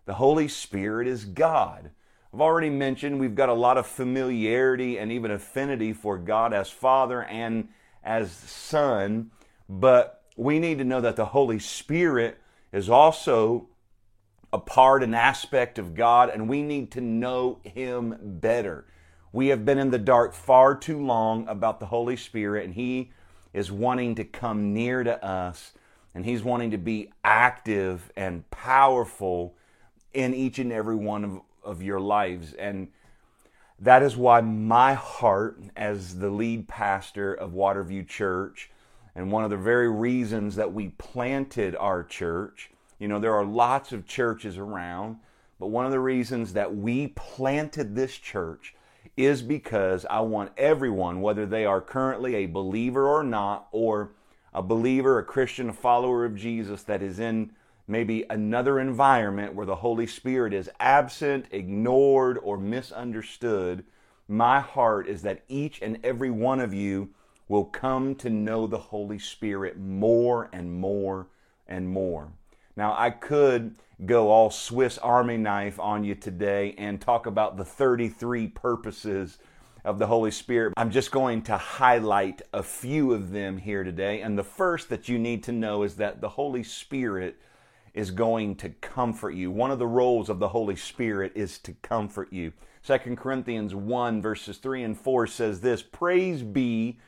the 0.06 0.16
Holy 0.16 0.48
Spirit 0.48 1.08
is 1.08 1.26
God. 1.26 1.92
I've 2.34 2.42
already 2.42 2.70
mentioned 2.70 3.20
we've 3.20 3.34
got 3.34 3.48
a 3.48 3.54
lot 3.54 3.78
of 3.78 3.88
familiarity 3.88 4.98
and 5.00 5.12
even 5.12 5.32
affinity 5.32 5.94
for 5.94 6.18
God 6.18 6.54
as 6.54 6.70
Father 6.70 7.24
and 7.24 7.70
as 8.04 8.32
Son, 8.32 9.32
but 9.70 10.25
we 10.36 10.60
need 10.60 10.78
to 10.80 10.84
know 10.84 11.02
that 11.02 11.16
the 11.16 11.26
Holy 11.26 11.60
Spirit 11.60 12.40
is 12.72 12.90
also 12.90 13.70
a 14.52 14.60
part, 14.60 15.04
an 15.04 15.14
aspect 15.14 15.80
of 15.80 15.96
God, 15.96 16.30
and 16.30 16.48
we 16.50 16.62
need 16.62 16.92
to 16.92 17.02
know 17.02 17.60
Him 17.64 18.16
better. 18.22 18.86
We 19.32 19.48
have 19.48 19.66
been 19.66 19.78
in 19.78 19.92
the 19.92 20.00
dark 20.00 20.34
far 20.34 20.76
too 20.76 21.04
long 21.04 21.48
about 21.48 21.80
the 21.80 21.88
Holy 21.88 22.16
Spirit, 22.16 22.66
and 22.66 22.74
He 22.74 23.12
is 23.54 23.72
wanting 23.72 24.16
to 24.16 24.24
come 24.24 24.74
near 24.74 25.04
to 25.04 25.24
us, 25.24 25.74
and 26.14 26.26
He's 26.26 26.44
wanting 26.44 26.72
to 26.72 26.78
be 26.78 27.12
active 27.24 28.12
and 28.16 28.50
powerful 28.50 29.56
in 30.14 30.34
each 30.34 30.60
and 30.60 30.72
every 30.72 30.96
one 30.96 31.24
of, 31.24 31.42
of 31.64 31.82
your 31.82 32.00
lives. 32.00 32.54
And 32.54 32.90
that 33.80 34.04
is 34.04 34.16
why 34.16 34.42
my 34.42 34.94
heart, 34.94 35.60
as 35.76 36.20
the 36.20 36.30
lead 36.30 36.68
pastor 36.68 37.34
of 37.34 37.52
Waterview 37.52 38.08
Church, 38.08 38.70
and 39.16 39.32
one 39.32 39.44
of 39.44 39.50
the 39.50 39.58
very 39.58 39.90
reasons 39.90 40.56
that 40.56 40.74
we 40.74 40.90
planted 40.90 41.76
our 41.76 42.04
church 42.04 42.70
you 43.00 43.08
know, 43.08 43.20
there 43.20 43.36
are 43.36 43.46
lots 43.46 43.92
of 43.92 44.08
churches 44.08 44.58
around, 44.58 45.18
but 45.60 45.68
one 45.68 45.86
of 45.86 45.92
the 45.92 46.00
reasons 46.00 46.54
that 46.54 46.76
we 46.76 47.08
planted 47.08 47.96
this 47.96 48.18
church 48.18 48.74
is 49.18 49.42
because 49.42 50.06
I 50.10 50.22
want 50.22 50.52
everyone, 50.58 51.22
whether 51.22 51.46
they 51.46 51.66
are 51.66 51.82
currently 51.82 52.36
a 52.36 52.46
believer 52.46 53.08
or 53.08 53.24
not, 53.24 53.68
or 53.72 54.12
a 54.54 54.62
believer, 54.62 55.20
a 55.20 55.24
Christian, 55.24 55.70
a 55.70 55.74
follower 55.74 56.26
of 56.26 56.36
Jesus 56.36 56.84
that 56.84 57.02
is 57.02 57.20
in 57.20 57.52
maybe 57.88 58.26
another 58.30 58.80
environment 58.80 59.54
where 59.54 59.66
the 59.66 59.76
Holy 59.76 60.08
Spirit 60.08 60.54
is 60.54 60.70
absent, 60.80 61.46
ignored, 61.52 62.40
or 62.42 62.58
misunderstood, 62.58 63.84
my 64.28 64.60
heart 64.60 65.08
is 65.08 65.22
that 65.22 65.44
each 65.48 65.82
and 65.82 66.00
every 66.04 66.32
one 66.32 66.60
of 66.60 66.74
you 66.74 67.10
will 67.48 67.66
come 67.66 68.16
to 68.16 68.30
know 68.30 68.68
the 68.68 68.78
Holy 68.78 69.20
Spirit 69.20 69.78
more 69.78 70.50
and 70.52 70.74
more 70.74 71.28
and 71.68 71.88
more. 71.88 72.32
Now, 72.76 72.96
I 72.98 73.10
could 73.10 73.76
go 74.06 74.30
all 74.30 74.50
Swiss 74.50 74.98
Army 74.98 75.38
knife 75.38 75.80
on 75.80 76.04
you 76.04 76.16
today 76.16 76.76
and 76.78 77.00
talk 77.00 77.26
about 77.26 77.56
the 77.56 77.64
33 77.64 78.48
purposes 78.48 79.38
of 79.86 80.00
the 80.00 80.08
Holy 80.08 80.32
Spirit. 80.32 80.74
I'm 80.76 80.92
just 80.92 81.12
going 81.12 81.44
to 81.44 81.58
highlight 81.58 82.42
a 82.52 82.64
few 82.64 83.14
of 83.14 83.32
them 83.32 83.58
here 83.58 83.84
today. 83.84 84.22
And 84.22 84.38
the 84.38 84.44
first 84.44 84.90
that 84.90 85.08
you 85.08 85.20
need 85.20 85.44
to 85.44 85.52
know 85.52 85.84
is 85.84 85.96
that 85.96 86.20
the 86.20 86.30
Holy 86.30 86.64
Spirit 86.64 87.40
is 87.94 88.12
going 88.12 88.56
to 88.56 88.70
comfort 88.70 89.32
you. 89.32 89.52
One 89.52 89.72
of 89.72 89.80
the 89.80 89.88
roles 89.88 90.28
of 90.28 90.40
the 90.40 90.50
Holy 90.50 90.76
Spirit 90.76 91.32
is 91.36 91.60
to 91.60 91.74
comfort 91.76 92.34
you. 92.34 92.52
2 92.86 93.16
Corinthians 93.16 93.74
1, 93.74 94.22
verses 94.22 94.58
3 94.58 94.84
and 94.84 95.00
4 95.00 95.28
says 95.28 95.62
this 95.62 95.82
Praise 95.82 96.44
be 96.44 97.00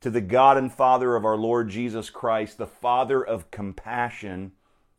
to 0.00 0.10
the 0.10 0.20
God 0.20 0.56
and 0.56 0.72
Father 0.72 1.16
of 1.16 1.24
our 1.24 1.36
Lord 1.36 1.68
Jesus 1.68 2.10
Christ, 2.10 2.58
the 2.58 2.66
Father 2.66 3.24
of 3.24 3.50
compassion 3.50 4.52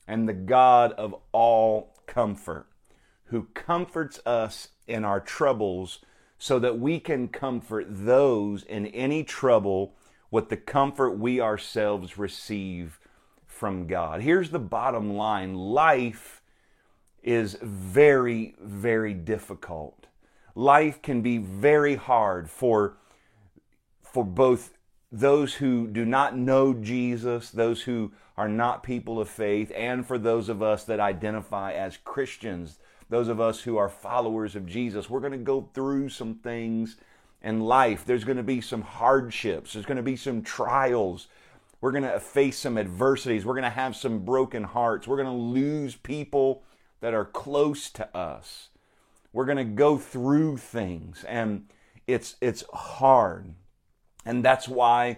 and 0.08 0.28
the 0.28 0.34
God 0.34 0.92
of 0.94 1.16
all 1.32 1.96
comfort, 2.06 2.68
who 3.26 3.48
comforts 3.54 4.20
us 4.26 4.70
in 4.88 5.06
our 5.06 5.20
troubles 5.20 6.00
so 6.38 6.58
that 6.60 6.80
we 6.80 7.00
can 7.00 7.28
comfort 7.28 7.86
those 7.90 8.64
in 8.64 8.88
any 8.88 9.24
trouble 9.24 9.94
with 10.32 10.50
the 10.50 10.58
comfort 10.58 11.12
we 11.12 11.40
ourselves 11.40 12.18
receive 12.18 13.00
from 13.46 13.88
God. 13.88 14.22
Here's 14.22 14.50
the 14.50 14.60
bottom 14.60 15.14
line 15.14 15.54
life 15.54 16.42
is 17.22 17.58
very, 17.62 18.56
very 18.62 19.14
difficult. 19.14 20.08
Life 20.56 21.02
can 21.02 21.22
be 21.22 21.38
very 21.38 21.96
hard 21.96 22.50
for, 22.50 22.98
for 24.02 24.24
both 24.24 24.72
those 25.12 25.56
who 25.56 25.88
do 25.88 26.06
not 26.06 26.38
know 26.38 26.74
Jesus, 26.74 27.50
those 27.50 27.82
who 27.84 28.12
are 28.38 28.48
not 28.50 28.84
people 28.84 29.20
of 29.20 29.30
faith, 29.30 29.72
and 29.76 30.06
for 30.06 30.18
those 30.18 30.50
of 30.50 30.62
us 30.62 30.84
that 30.86 31.00
identify 31.00 31.74
as 31.74 31.98
Christians, 31.98 32.80
those 33.10 33.28
of 33.28 33.42
us 33.42 33.62
who 33.62 33.78
are 33.78 33.90
followers 33.90 34.56
of 34.56 34.68
Jesus. 34.68 35.10
We're 35.10 35.20
going 35.20 35.32
to 35.32 35.38
go 35.38 35.70
through 35.74 36.10
some 36.10 36.36
things 36.36 36.96
in 37.42 37.62
life. 37.62 38.06
There's 38.06 38.24
going 38.24 38.38
to 38.38 38.44
be 38.44 38.62
some 38.62 38.82
hardships, 38.82 39.74
there's 39.74 39.86
going 39.86 39.98
to 39.98 40.04
be 40.04 40.16
some 40.16 40.42
trials. 40.42 41.28
We're 41.82 41.92
going 41.92 42.04
to 42.04 42.20
face 42.20 42.58
some 42.58 42.78
adversities. 42.78 43.46
We're 43.46 43.54
going 43.54 43.64
to 43.64 43.70
have 43.70 43.96
some 43.96 44.26
broken 44.26 44.66
hearts. 44.66 45.08
We're 45.08 45.16
going 45.16 45.30
to 45.30 45.32
lose 45.44 45.96
people 45.96 46.64
that 47.00 47.14
are 47.14 47.24
close 47.24 47.90
to 47.92 48.18
us. 48.18 48.68
We're 49.32 49.46
going 49.46 49.58
to 49.60 49.64
go 49.64 49.98
through 49.98 50.58
things 50.58 51.24
and 51.24 51.70
it's 52.06 52.36
it's 52.42 52.66
hard. 52.74 53.54
And 54.30 54.46
that's 54.46 54.68
why 54.68 55.18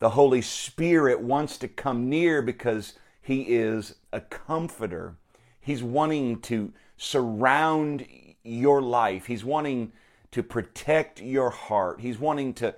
the 0.00 0.10
Holy 0.10 0.42
Spirit 0.42 1.20
wants 1.20 1.58
to 1.58 1.68
come 1.68 2.08
near 2.08 2.42
because 2.42 2.94
He 3.22 3.42
is 3.42 3.94
a 4.12 4.20
comforter. 4.20 5.14
He's 5.60 5.84
wanting 5.84 6.40
to 6.40 6.72
surround 6.96 8.04
your 8.42 8.82
life, 8.82 9.26
He's 9.26 9.44
wanting 9.44 9.92
to 10.32 10.42
protect 10.42 11.22
your 11.22 11.50
heart, 11.50 12.00
He's 12.00 12.18
wanting 12.18 12.52
to 12.54 12.74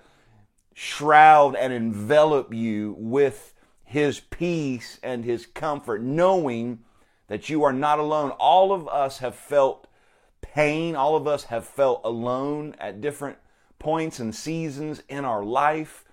shroud 0.75 1.56
and 1.56 1.72
envelop 1.72 2.52
you 2.52 2.94
with 2.99 3.54
His 3.82 4.20
peace 4.20 5.00
and 5.02 5.25
His 5.25 5.46
comfort, 5.46 6.02
knowing 6.02 6.80
that 7.28 7.49
you 7.49 7.62
are 7.62 7.72
not 7.72 7.99
alone. 7.99 8.32
All 8.32 8.70
of 8.75 8.87
us 8.87 9.20
have 9.20 9.34
felt 9.34 9.87
pain, 10.42 10.94
all 10.94 11.16
of 11.16 11.26
us 11.26 11.44
have 11.44 11.64
felt 11.64 12.02
alone 12.04 12.76
at 12.78 13.00
different 13.00 13.38
points 13.80 14.20
and 14.20 14.32
seasons 14.32 15.02
in 15.08 15.25
our 15.25 15.42
life. 15.42 16.04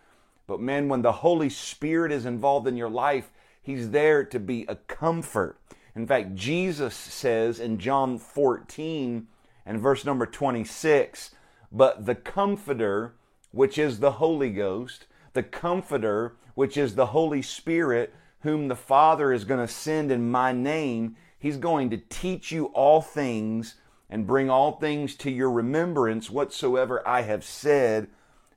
But 0.47 0.59
man, 0.59 0.89
when 0.89 1.03
the 1.03 1.12
Holy 1.12 1.50
Spirit 1.50 2.12
is 2.12 2.25
involved 2.25 2.67
in 2.67 2.75
your 2.75 2.89
life, 2.89 3.29
He's 3.62 3.91
there 3.91 4.24
to 4.24 4.39
be 4.39 4.65
a 4.67 4.77
comfort. 4.77 5.59
In 5.95 6.07
fact, 6.07 6.33
Jesus 6.33 6.95
says 6.95 7.59
in 7.59 7.77
John 7.77 8.17
14 8.17 9.27
and 9.65 9.79
verse 9.79 10.05
number 10.05 10.25
26, 10.25 11.31
but 11.71 12.05
the 12.05 12.15
Comforter, 12.15 13.15
which 13.51 13.77
is 13.77 14.00
the 14.00 14.13
Holy 14.13 14.50
Ghost, 14.50 15.05
the 15.33 15.43
Comforter, 15.43 16.36
which 16.55 16.77
is 16.77 16.95
the 16.95 17.07
Holy 17.07 17.41
Spirit, 17.41 18.13
whom 18.41 18.67
the 18.67 18.75
Father 18.75 19.33
is 19.33 19.43
going 19.43 19.59
to 19.59 19.71
send 19.71 20.12
in 20.12 20.31
my 20.31 20.53
name, 20.53 21.17
He's 21.38 21.57
going 21.57 21.89
to 21.89 21.97
teach 21.97 22.51
you 22.51 22.65
all 22.67 23.01
things 23.01 23.75
and 24.09 24.27
bring 24.27 24.49
all 24.49 24.73
things 24.73 25.15
to 25.15 25.31
your 25.31 25.51
remembrance 25.51 26.29
whatsoever 26.29 27.05
I 27.07 27.21
have 27.23 27.43
said 27.43 28.07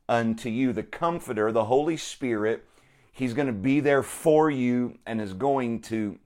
unto 0.09 0.49
you. 0.49 0.73
The 0.73 0.83
Comforter, 0.83 1.50
the 1.52 1.64
Holy 1.64 1.97
Spirit, 1.97 2.64
He's 3.12 3.35
going 3.35 3.49
to 3.49 3.52
be 3.52 3.80
there 3.80 4.02
for 4.02 4.50
you 4.50 4.99
and 5.04 5.21
is 5.21 5.35
going 5.35 5.83
to, 5.83 6.19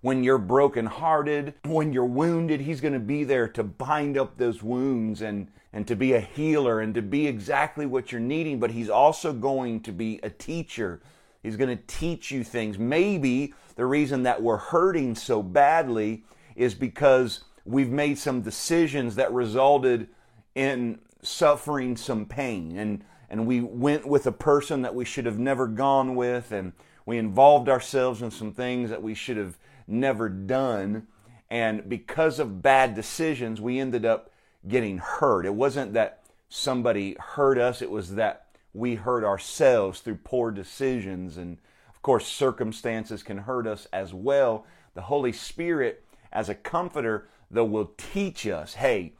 when 0.00 0.24
you're 0.24 0.38
brokenhearted, 0.38 1.54
when 1.64 1.92
you're 1.92 2.04
wounded, 2.04 2.62
He's 2.62 2.80
going 2.80 2.94
to 2.94 2.98
be 2.98 3.24
there 3.24 3.46
to 3.48 3.62
bind 3.62 4.18
up 4.18 4.36
those 4.36 4.62
wounds 4.62 5.20
and, 5.20 5.48
and 5.72 5.86
to 5.86 5.94
be 5.94 6.14
a 6.14 6.20
healer 6.20 6.80
and 6.80 6.94
to 6.94 7.02
be 7.02 7.26
exactly 7.26 7.86
what 7.86 8.10
you're 8.10 8.20
needing. 8.20 8.58
But 8.58 8.70
He's 8.70 8.88
also 8.88 9.32
going 9.32 9.80
to 9.82 9.92
be 9.92 10.18
a 10.22 10.30
teacher. 10.30 11.00
He's 11.42 11.56
going 11.56 11.76
to 11.76 11.82
teach 11.86 12.30
you 12.30 12.42
things. 12.42 12.78
Maybe 12.78 13.54
the 13.76 13.86
reason 13.86 14.24
that 14.24 14.42
we're 14.42 14.56
hurting 14.56 15.14
so 15.14 15.42
badly 15.42 16.24
is 16.56 16.74
because 16.74 17.44
we've 17.64 17.90
made 17.90 18.18
some 18.18 18.42
decisions 18.42 19.16
that 19.16 19.32
resulted 19.32 20.08
in 20.54 20.98
suffering 21.22 21.96
some 21.96 22.26
pain 22.26 22.76
and 22.76 23.04
and 23.28 23.46
we 23.46 23.60
went 23.60 24.06
with 24.06 24.26
a 24.26 24.32
person 24.32 24.82
that 24.82 24.94
we 24.94 25.04
should 25.04 25.26
have 25.26 25.38
never 25.38 25.66
gone 25.66 26.16
with 26.16 26.50
and 26.50 26.72
we 27.06 27.18
involved 27.18 27.68
ourselves 27.68 28.22
in 28.22 28.30
some 28.30 28.52
things 28.52 28.90
that 28.90 29.02
we 29.02 29.14
should 29.14 29.36
have 29.36 29.56
never 29.86 30.28
done 30.28 31.06
And 31.50 31.88
because 31.88 32.38
of 32.38 32.62
bad 32.62 32.94
decisions, 32.94 33.60
we 33.60 33.80
ended 33.80 34.04
up 34.04 34.30
getting 34.66 34.98
hurt. 34.98 35.46
It 35.46 35.54
wasn't 35.54 35.94
that 35.94 36.22
somebody 36.48 37.16
hurt 37.18 37.58
us, 37.58 37.82
it 37.82 37.90
was 37.90 38.14
that 38.14 38.46
we 38.72 38.94
hurt 38.94 39.24
ourselves 39.24 40.00
through 40.00 40.18
poor 40.22 40.52
decisions. 40.52 41.36
And 41.36 41.58
of 41.88 42.02
course, 42.02 42.26
circumstances 42.26 43.22
can 43.22 43.38
hurt 43.38 43.66
us 43.66 43.88
as 43.92 44.14
well. 44.14 44.64
The 44.94 45.02
Holy 45.02 45.32
Spirit, 45.32 46.04
as 46.32 46.48
a 46.48 46.54
comforter, 46.54 47.28
though, 47.50 47.64
will 47.64 47.92
teach 47.96 48.46
us 48.46 48.74
hey, 48.74 49.12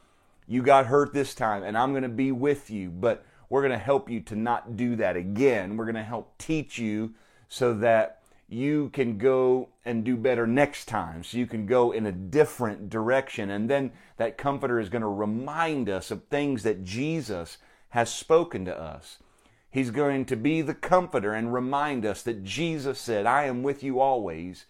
you 0.46 0.62
got 0.62 0.86
hurt 0.86 1.12
this 1.12 1.34
time, 1.34 1.62
and 1.62 1.78
I'm 1.78 1.92
going 1.92 2.02
to 2.02 2.08
be 2.08 2.32
with 2.32 2.70
you, 2.70 2.90
but 2.90 3.24
we're 3.48 3.62
going 3.62 3.72
to 3.72 3.78
help 3.78 4.10
you 4.10 4.20
to 4.22 4.36
not 4.36 4.76
do 4.76 4.96
that 4.96 5.16
again. 5.16 5.76
We're 5.76 5.84
going 5.84 5.94
to 5.94 6.02
help 6.02 6.36
teach 6.38 6.78
you 6.78 7.14
so 7.48 7.74
that 7.74 8.20
you 8.48 8.90
can 8.90 9.16
go 9.16 9.68
and 9.84 10.04
do 10.04 10.16
better 10.16 10.46
next 10.46 10.86
time. 10.86 11.22
So 11.22 11.38
you 11.38 11.46
can 11.46 11.66
go 11.66 11.92
in 11.92 12.06
a 12.06 12.12
different 12.12 12.90
direction. 12.90 13.50
And 13.50 13.70
then 13.70 13.92
that 14.16 14.36
comforter 14.36 14.80
is 14.80 14.88
going 14.88 15.02
to 15.02 15.08
remind 15.08 15.88
us 15.88 16.10
of 16.10 16.24
things 16.24 16.64
that 16.64 16.84
Jesus 16.84 17.58
has 17.90 18.12
spoken 18.12 18.64
to 18.64 18.76
us. 18.76 19.18
He's 19.70 19.92
going 19.92 20.24
to 20.26 20.36
be 20.36 20.62
the 20.62 20.74
comforter 20.74 21.32
and 21.32 21.54
remind 21.54 22.04
us 22.04 22.22
that 22.22 22.42
Jesus 22.42 22.98
said, 22.98 23.24
I 23.24 23.44
am 23.44 23.62
with 23.62 23.84
you 23.84 24.00
always, 24.00 24.66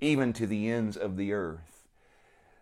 even 0.00 0.34
to 0.34 0.46
the 0.46 0.70
ends 0.70 0.98
of 0.98 1.16
the 1.16 1.32
earth. 1.32 1.73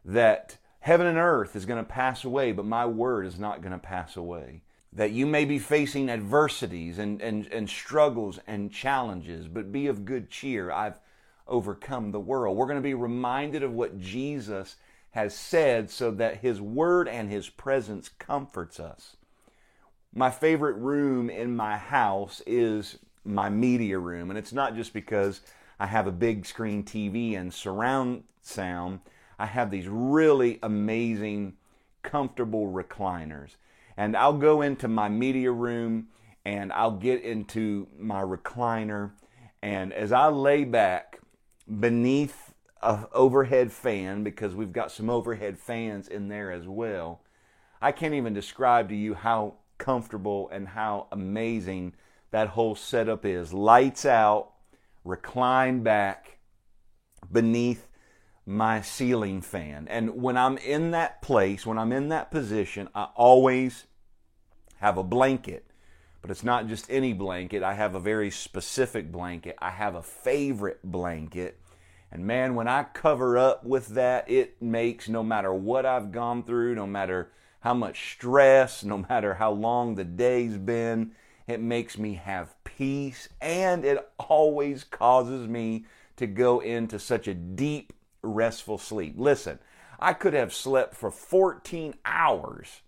That 0.04 0.58
heaven 0.80 1.06
and 1.06 1.18
earth 1.18 1.54
is 1.56 1.66
going 1.66 1.82
to 1.82 1.90
pass 1.90 2.24
away, 2.24 2.52
but 2.52 2.64
my 2.64 2.86
word 2.86 3.26
is 3.26 3.38
not 3.38 3.62
going 3.62 3.72
to 3.72 3.78
pass 3.78 4.16
away 4.16 4.62
that 4.92 5.12
you 5.12 5.24
may 5.26 5.44
be 5.44 5.58
facing 5.58 6.10
adversities 6.10 6.98
and, 6.98 7.20
and, 7.22 7.46
and 7.46 7.68
struggles 7.68 8.38
and 8.46 8.70
challenges, 8.70 9.48
but 9.48 9.72
be 9.72 9.86
of 9.86 10.04
good 10.04 10.28
cheer. 10.28 10.70
I've 10.70 10.98
overcome 11.48 12.12
the 12.12 12.20
world. 12.20 12.56
We're 12.56 12.66
going 12.66 12.78
to 12.78 12.82
be 12.82 12.94
reminded 12.94 13.62
of 13.62 13.72
what 13.72 13.98
Jesus 13.98 14.76
has 15.12 15.34
said 15.34 15.90
so 15.90 16.10
that 16.12 16.38
his 16.38 16.60
word 16.60 17.08
and 17.08 17.30
his 17.30 17.48
presence 17.48 18.10
comforts 18.18 18.78
us. 18.78 19.16
My 20.14 20.30
favorite 20.30 20.76
room 20.76 21.30
in 21.30 21.56
my 21.56 21.78
house 21.78 22.42
is 22.46 22.98
my 23.24 23.48
media 23.48 23.98
room, 23.98 24.30
and 24.30 24.38
it's 24.38 24.52
not 24.52 24.74
just 24.74 24.92
because 24.92 25.40
I 25.80 25.86
have 25.86 26.06
a 26.06 26.12
big 26.12 26.44
screen 26.44 26.84
TV 26.84 27.38
and 27.38 27.52
surround 27.52 28.24
sound. 28.42 29.00
I 29.42 29.46
have 29.46 29.72
these 29.72 29.88
really 29.88 30.60
amazing, 30.62 31.54
comfortable 32.04 32.70
recliners 32.70 33.56
and 33.96 34.16
I'll 34.16 34.38
go 34.38 34.62
into 34.62 34.86
my 34.86 35.08
media 35.08 35.50
room 35.50 36.06
and 36.44 36.72
I'll 36.72 36.96
get 36.96 37.24
into 37.24 37.88
my 37.98 38.22
recliner. 38.22 39.10
And 39.60 39.92
as 39.92 40.12
I 40.12 40.28
lay 40.28 40.62
back 40.62 41.18
beneath 41.80 42.54
a 42.82 43.08
overhead 43.12 43.72
fan, 43.72 44.22
because 44.22 44.54
we've 44.54 44.72
got 44.72 44.92
some 44.92 45.10
overhead 45.10 45.58
fans 45.58 46.06
in 46.06 46.28
there 46.28 46.52
as 46.52 46.68
well, 46.68 47.24
I 47.80 47.90
can't 47.90 48.14
even 48.14 48.34
describe 48.34 48.90
to 48.90 48.94
you 48.94 49.14
how 49.14 49.54
comfortable 49.76 50.50
and 50.52 50.68
how 50.68 51.08
amazing 51.10 51.94
that 52.30 52.50
whole 52.50 52.76
setup 52.76 53.24
is. 53.24 53.52
Lights 53.52 54.06
out, 54.06 54.52
recline 55.04 55.82
back 55.82 56.38
beneath 57.32 57.88
my 58.44 58.80
ceiling 58.80 59.40
fan. 59.40 59.86
And 59.88 60.22
when 60.22 60.36
I'm 60.36 60.58
in 60.58 60.90
that 60.92 61.22
place, 61.22 61.64
when 61.64 61.78
I'm 61.78 61.92
in 61.92 62.08
that 62.08 62.30
position, 62.30 62.88
I 62.94 63.08
always 63.14 63.86
have 64.76 64.98
a 64.98 65.04
blanket. 65.04 65.66
But 66.20 66.30
it's 66.30 66.44
not 66.44 66.68
just 66.68 66.90
any 66.90 67.12
blanket. 67.12 67.62
I 67.62 67.74
have 67.74 67.94
a 67.94 68.00
very 68.00 68.30
specific 68.30 69.10
blanket. 69.10 69.56
I 69.58 69.70
have 69.70 69.94
a 69.94 70.02
favorite 70.02 70.80
blanket. 70.84 71.58
And 72.12 72.26
man, 72.26 72.54
when 72.54 72.68
I 72.68 72.84
cover 72.84 73.38
up 73.38 73.64
with 73.64 73.88
that, 73.88 74.30
it 74.30 74.60
makes 74.60 75.08
no 75.08 75.22
matter 75.22 75.52
what 75.52 75.86
I've 75.86 76.12
gone 76.12 76.42
through, 76.42 76.74
no 76.74 76.86
matter 76.86 77.32
how 77.60 77.74
much 77.74 78.12
stress, 78.12 78.84
no 78.84 78.98
matter 79.08 79.34
how 79.34 79.52
long 79.52 79.94
the 79.94 80.04
day's 80.04 80.58
been, 80.58 81.12
it 81.46 81.60
makes 81.60 81.96
me 81.96 82.14
have 82.14 82.54
peace 82.64 83.28
and 83.40 83.84
it 83.84 84.08
always 84.18 84.84
causes 84.84 85.48
me 85.48 85.86
to 86.16 86.26
go 86.26 86.60
into 86.60 86.98
such 86.98 87.26
a 87.26 87.34
deep 87.34 87.92
restful 88.22 88.78
sleep. 88.78 89.14
Listen, 89.16 89.58
I 89.98 90.12
could 90.12 90.34
have 90.34 90.52
slept 90.52 90.94
for 90.94 91.10
14 91.10 91.94
hours 92.04 92.82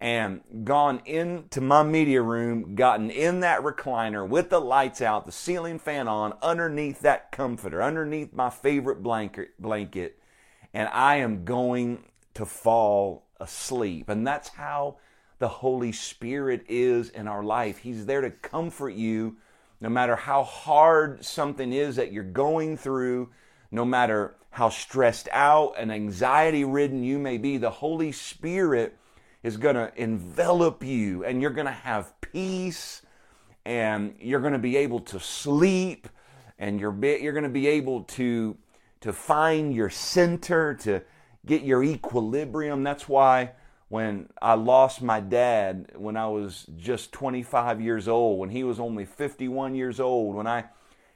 and 0.00 0.42
gone 0.64 1.00
into 1.06 1.60
my 1.60 1.82
media 1.82 2.22
room, 2.22 2.74
gotten 2.76 3.10
in 3.10 3.40
that 3.40 3.62
recliner 3.62 4.26
with 4.26 4.48
the 4.50 4.60
lights 4.60 5.02
out, 5.02 5.26
the 5.26 5.32
ceiling 5.32 5.78
fan 5.78 6.06
on, 6.06 6.34
underneath 6.40 7.00
that 7.00 7.32
comforter, 7.32 7.82
underneath 7.82 8.32
my 8.32 8.48
favorite 8.48 9.02
blanket, 9.02 9.60
blanket, 9.60 10.18
and 10.72 10.88
I 10.90 11.16
am 11.16 11.44
going 11.44 12.04
to 12.34 12.46
fall 12.46 13.26
asleep. 13.40 14.08
And 14.08 14.26
that's 14.26 14.50
how 14.50 14.98
the 15.38 15.48
Holy 15.48 15.92
Spirit 15.92 16.64
is 16.68 17.10
in 17.10 17.26
our 17.26 17.42
life. 17.42 17.78
He's 17.78 18.06
there 18.06 18.20
to 18.20 18.30
comfort 18.30 18.94
you 18.94 19.36
no 19.80 19.88
matter 19.88 20.16
how 20.16 20.42
hard 20.42 21.24
something 21.24 21.72
is 21.72 21.96
that 21.96 22.12
you're 22.12 22.24
going 22.24 22.76
through, 22.76 23.30
no 23.70 23.84
matter 23.84 24.34
how 24.50 24.68
stressed 24.68 25.28
out 25.32 25.74
and 25.78 25.92
anxiety 25.92 26.64
ridden 26.64 27.02
you 27.04 27.18
may 27.18 27.38
be, 27.38 27.56
the 27.56 27.70
Holy 27.70 28.12
Spirit 28.12 28.96
is 29.42 29.56
going 29.56 29.76
to 29.76 29.92
envelop 29.96 30.82
you 30.82 31.24
and 31.24 31.40
you're 31.40 31.50
going 31.50 31.66
to 31.66 31.72
have 31.72 32.20
peace 32.20 33.02
and 33.64 34.14
you're 34.20 34.40
going 34.40 34.52
to 34.52 34.58
be 34.58 34.76
able 34.76 35.00
to 35.00 35.20
sleep 35.20 36.08
and 36.58 36.80
you're, 36.80 36.90
be, 36.90 37.18
you're 37.22 37.32
going 37.32 37.44
to 37.44 37.48
be 37.48 37.68
able 37.68 38.02
to, 38.02 38.56
to 39.00 39.12
find 39.12 39.74
your 39.74 39.90
center, 39.90 40.74
to 40.74 41.02
get 41.46 41.62
your 41.62 41.84
equilibrium. 41.84 42.82
That's 42.82 43.08
why 43.08 43.52
when 43.88 44.28
I 44.42 44.54
lost 44.54 45.02
my 45.02 45.20
dad 45.20 45.92
when 45.96 46.16
I 46.16 46.28
was 46.28 46.66
just 46.76 47.12
25 47.12 47.80
years 47.80 48.08
old, 48.08 48.38
when 48.38 48.50
he 48.50 48.64
was 48.64 48.78
only 48.78 49.04
51 49.04 49.74
years 49.74 49.98
old, 50.00 50.34
when 50.34 50.46
I 50.46 50.64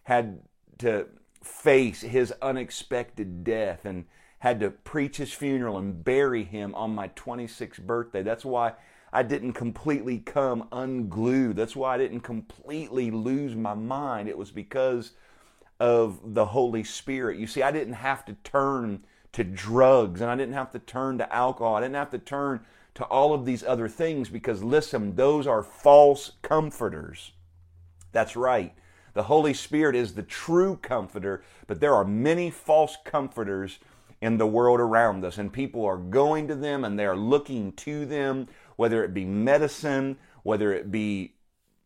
had 0.04 0.40
to 0.78 1.06
face 1.42 2.00
his 2.00 2.32
unexpected 2.40 3.44
death 3.44 3.84
and 3.84 4.04
had 4.38 4.60
to 4.60 4.70
preach 4.70 5.18
his 5.18 5.32
funeral 5.32 5.78
and 5.78 6.02
bury 6.02 6.44
him 6.44 6.74
on 6.74 6.94
my 6.94 7.08
26th 7.08 7.80
birthday. 7.80 8.22
That's 8.22 8.44
why 8.44 8.72
I 9.12 9.22
didn't 9.22 9.52
completely 9.52 10.18
come 10.18 10.68
unglued. 10.72 11.56
That's 11.56 11.76
why 11.76 11.94
I 11.94 11.98
didn't 11.98 12.20
completely 12.20 13.10
lose 13.10 13.54
my 13.54 13.74
mind. 13.74 14.28
It 14.28 14.38
was 14.38 14.50
because 14.50 15.12
of 15.78 16.34
the 16.34 16.46
Holy 16.46 16.82
Spirit. 16.82 17.38
You 17.38 17.46
see, 17.46 17.62
I 17.62 17.70
didn't 17.70 17.94
have 17.94 18.24
to 18.26 18.34
turn 18.42 19.04
to 19.32 19.44
drugs 19.44 20.20
and 20.20 20.30
I 20.30 20.36
didn't 20.36 20.54
have 20.54 20.70
to 20.72 20.78
turn 20.78 21.18
to 21.18 21.34
alcohol. 21.34 21.76
I 21.76 21.80
didn't 21.80 21.96
have 21.96 22.10
to 22.10 22.18
turn 22.18 22.60
to 22.94 23.04
all 23.04 23.32
of 23.32 23.44
these 23.44 23.64
other 23.64 23.88
things 23.88 24.28
because, 24.28 24.62
listen, 24.62 25.16
those 25.16 25.46
are 25.46 25.62
false 25.62 26.32
comforters. 26.42 27.32
That's 28.12 28.36
right. 28.36 28.74
The 29.14 29.24
Holy 29.24 29.54
Spirit 29.54 29.94
is 29.94 30.14
the 30.14 30.22
true 30.22 30.76
comforter, 30.76 31.42
but 31.66 31.80
there 31.80 31.94
are 31.94 32.04
many 32.04 32.50
false 32.50 32.96
comforters 33.04 33.78
in 34.20 34.38
the 34.38 34.46
world 34.46 34.80
around 34.80 35.24
us, 35.24 35.36
and 35.36 35.52
people 35.52 35.84
are 35.84 35.96
going 35.96 36.48
to 36.48 36.54
them 36.54 36.84
and 36.84 36.98
they're 36.98 37.16
looking 37.16 37.72
to 37.72 38.06
them, 38.06 38.48
whether 38.76 39.04
it 39.04 39.12
be 39.12 39.24
medicine, 39.24 40.16
whether 40.42 40.72
it 40.72 40.90
be 40.90 41.34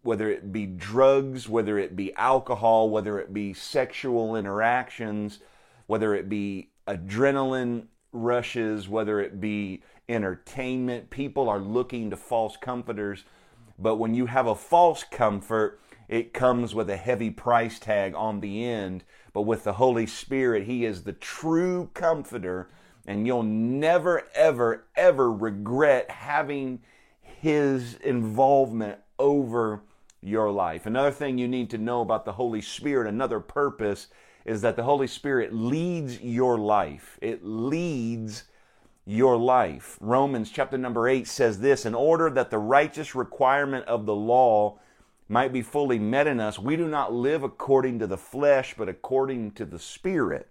whether 0.02 0.30
it 0.30 0.52
be 0.52 0.66
drugs, 0.66 1.48
whether 1.48 1.80
it 1.80 1.96
be 1.96 2.14
alcohol, 2.14 2.88
whether 2.88 3.18
it 3.18 3.34
be 3.34 3.52
sexual 3.52 4.36
interactions, 4.36 5.40
whether 5.88 6.14
it 6.14 6.28
be 6.28 6.70
adrenaline 6.86 7.86
rushes, 8.12 8.88
whether 8.88 9.20
it 9.20 9.40
be 9.40 9.82
entertainment. 10.08 11.10
People 11.10 11.48
are 11.48 11.58
looking 11.58 12.10
to 12.10 12.16
false 12.16 12.56
comforters. 12.56 13.24
But 13.80 13.96
when 13.96 14.14
you 14.14 14.26
have 14.26 14.46
a 14.46 14.54
false 14.54 15.02
comfort, 15.02 15.80
it 16.08 16.32
comes 16.32 16.74
with 16.74 16.88
a 16.88 16.96
heavy 16.96 17.30
price 17.30 17.78
tag 17.78 18.14
on 18.14 18.40
the 18.40 18.64
end. 18.64 19.04
But 19.32 19.42
with 19.42 19.64
the 19.64 19.74
Holy 19.74 20.06
Spirit, 20.06 20.64
He 20.64 20.84
is 20.84 21.02
the 21.02 21.12
true 21.12 21.90
comforter, 21.94 22.70
and 23.06 23.26
you'll 23.26 23.42
never, 23.42 24.24
ever, 24.34 24.86
ever 24.96 25.32
regret 25.32 26.10
having 26.10 26.80
His 27.20 27.94
involvement 27.94 28.98
over 29.18 29.82
your 30.20 30.50
life. 30.50 30.86
Another 30.86 31.10
thing 31.10 31.38
you 31.38 31.48
need 31.48 31.70
to 31.70 31.78
know 31.78 32.00
about 32.00 32.24
the 32.24 32.32
Holy 32.32 32.60
Spirit, 32.60 33.08
another 33.08 33.40
purpose, 33.40 34.08
is 34.44 34.60
that 34.62 34.76
the 34.76 34.84
Holy 34.84 35.06
Spirit 35.06 35.52
leads 35.52 36.20
your 36.20 36.56
life. 36.58 37.18
It 37.20 37.44
leads 37.44 38.44
your 39.04 39.36
life. 39.36 39.98
Romans 40.00 40.50
chapter 40.50 40.78
number 40.78 41.08
8 41.08 41.26
says 41.26 41.60
this 41.60 41.84
In 41.84 41.94
order 41.94 42.30
that 42.30 42.50
the 42.50 42.58
righteous 42.58 43.14
requirement 43.14 43.86
of 43.86 44.06
the 44.06 44.14
law 44.14 44.78
might 45.28 45.52
be 45.52 45.62
fully 45.62 45.98
met 45.98 46.26
in 46.26 46.40
us, 46.40 46.58
we 46.58 46.76
do 46.76 46.86
not 46.86 47.12
live 47.12 47.42
according 47.42 47.98
to 47.98 48.06
the 48.06 48.16
flesh, 48.16 48.74
but 48.76 48.88
according 48.88 49.52
to 49.52 49.64
the 49.64 49.78
Spirit. 49.78 50.48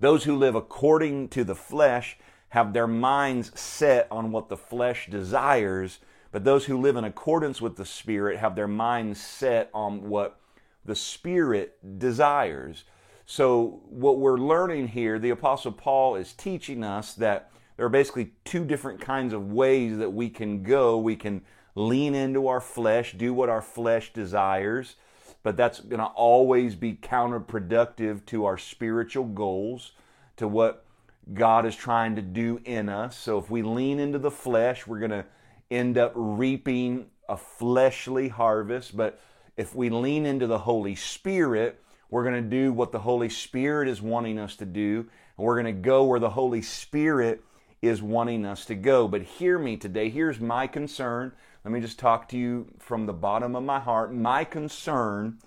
Those 0.00 0.24
who 0.24 0.36
live 0.36 0.54
according 0.54 1.28
to 1.30 1.44
the 1.44 1.54
flesh 1.54 2.18
have 2.50 2.72
their 2.72 2.86
minds 2.86 3.58
set 3.58 4.06
on 4.10 4.30
what 4.30 4.48
the 4.48 4.56
flesh 4.56 5.08
desires, 5.10 5.98
but 6.30 6.44
those 6.44 6.66
who 6.66 6.80
live 6.80 6.96
in 6.96 7.04
accordance 7.04 7.60
with 7.60 7.76
the 7.76 7.86
Spirit 7.86 8.38
have 8.38 8.54
their 8.54 8.68
minds 8.68 9.20
set 9.20 9.70
on 9.72 10.08
what 10.08 10.40
the 10.84 10.94
Spirit 10.94 11.98
desires. 11.98 12.84
So, 13.26 13.80
what 13.88 14.18
we're 14.18 14.36
learning 14.36 14.88
here, 14.88 15.18
the 15.18 15.30
Apostle 15.30 15.72
Paul 15.72 16.16
is 16.16 16.34
teaching 16.34 16.84
us 16.84 17.14
that 17.14 17.50
there 17.76 17.86
are 17.86 17.90
basically 17.90 18.32
two 18.44 18.64
different 18.64 19.00
kinds 19.00 19.32
of 19.32 19.52
ways 19.52 19.96
that 19.98 20.12
we 20.12 20.28
can 20.28 20.62
go. 20.62 20.98
We 20.98 21.16
can 21.16 21.42
lean 21.74 22.14
into 22.14 22.46
our 22.46 22.60
flesh, 22.60 23.12
do 23.12 23.34
what 23.34 23.48
our 23.48 23.62
flesh 23.62 24.12
desires, 24.12 24.96
but 25.42 25.56
that's 25.56 25.80
going 25.80 26.00
to 26.00 26.06
always 26.06 26.74
be 26.74 26.94
counterproductive 26.94 28.24
to 28.26 28.44
our 28.44 28.56
spiritual 28.56 29.24
goals, 29.24 29.92
to 30.36 30.48
what 30.48 30.84
God 31.32 31.66
is 31.66 31.76
trying 31.76 32.16
to 32.16 32.22
do 32.22 32.60
in 32.64 32.88
us. 32.88 33.16
So 33.16 33.38
if 33.38 33.50
we 33.50 33.62
lean 33.62 33.98
into 33.98 34.18
the 34.18 34.30
flesh, 34.30 34.86
we're 34.86 34.98
going 34.98 35.10
to 35.10 35.24
end 35.70 35.98
up 35.98 36.12
reaping 36.14 37.06
a 37.28 37.36
fleshly 37.36 38.28
harvest. 38.28 38.96
But 38.96 39.20
if 39.56 39.74
we 39.74 39.90
lean 39.90 40.26
into 40.26 40.46
the 40.46 40.58
Holy 40.58 40.94
Spirit, 40.94 41.80
we're 42.10 42.24
going 42.24 42.42
to 42.42 42.48
do 42.48 42.72
what 42.72 42.92
the 42.92 43.00
Holy 43.00 43.28
Spirit 43.28 43.88
is 43.88 44.00
wanting 44.02 44.38
us 44.38 44.56
to 44.56 44.66
do. 44.66 45.06
And 45.36 45.46
we're 45.46 45.60
going 45.60 45.74
to 45.74 45.80
go 45.80 46.04
where 46.04 46.20
the 46.20 46.30
Holy 46.30 46.62
Spirit 46.62 47.42
is 47.80 48.02
wanting 48.02 48.44
us 48.44 48.64
to 48.66 48.74
go. 48.74 49.08
But 49.08 49.22
hear 49.22 49.58
me 49.58 49.76
today. 49.76 50.10
Here's 50.10 50.40
my 50.40 50.66
concern. 50.66 51.32
Let 51.64 51.72
me 51.72 51.80
just 51.80 51.98
talk 51.98 52.28
to 52.28 52.36
you 52.36 52.66
from 52.78 53.06
the 53.06 53.14
bottom 53.14 53.56
of 53.56 53.62
my 53.62 53.80
heart. 53.80 54.12
My 54.12 54.44
concern 54.44 55.38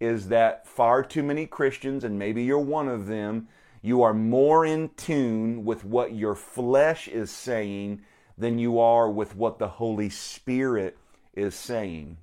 is 0.00 0.28
that 0.28 0.66
far 0.66 1.02
too 1.02 1.22
many 1.22 1.46
Christians, 1.46 2.02
and 2.02 2.18
maybe 2.18 2.42
you're 2.42 2.58
one 2.58 2.88
of 2.88 3.06
them, 3.06 3.48
you 3.82 4.02
are 4.02 4.14
more 4.14 4.64
in 4.64 4.88
tune 4.96 5.66
with 5.66 5.84
what 5.84 6.14
your 6.14 6.34
flesh 6.34 7.08
is 7.08 7.30
saying 7.30 8.00
than 8.38 8.58
you 8.58 8.78
are 8.78 9.10
with 9.10 9.36
what 9.36 9.58
the 9.58 9.68
Holy 9.68 10.08
Spirit 10.08 10.96
is 11.34 11.54
saying. 11.54 12.16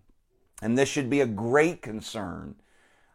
And 0.63 0.76
this 0.76 0.89
should 0.89 1.10
be 1.10 1.22
a 1.22 1.28
great 1.28 1.84
concern. 1.84 2.56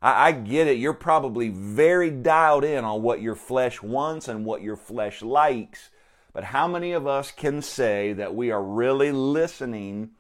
I, 0.01 0.29
I, 0.29 0.33
get 0.33 0.69
it. 0.69 0.79
You're 0.79 0.95
probably 0.95 1.49
very 1.49 2.11
dialed 2.11 2.63
in 2.63 2.85
on 2.85 3.03
what 3.03 3.21
your 3.21 3.35
flesh 3.35 3.83
wants 3.83 4.29
and 4.29 4.45
what 4.45 4.63
your 4.63 4.77
flesh 4.77 5.21
likes. 5.21 5.91
But 6.33 6.45
how 6.45 6.69
many 6.69 6.93
of 6.93 7.09
us 7.09 7.33
can 7.33 7.61
say 7.61 8.13
that 8.13 8.37
we 8.37 8.53
are 8.53 8.63
really 8.63 9.11
listening 9.11 10.11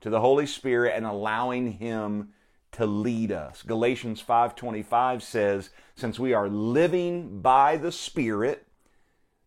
to 0.00 0.10
the 0.10 0.20
Holy 0.20 0.46
Spirit 0.46 0.94
and 0.96 1.06
allowing 1.06 1.72
Him 1.72 2.30
to 2.72 2.86
lead 2.86 3.32
us? 3.32 3.62
Galatians 3.62 4.20
5:25 4.20 5.22
says, 5.22 5.70
"Since 5.94 6.18
we 6.18 6.32
are 6.32 6.48
living 6.48 7.40
by 7.40 7.76
the 7.76 7.92
Spirit, 7.92 8.66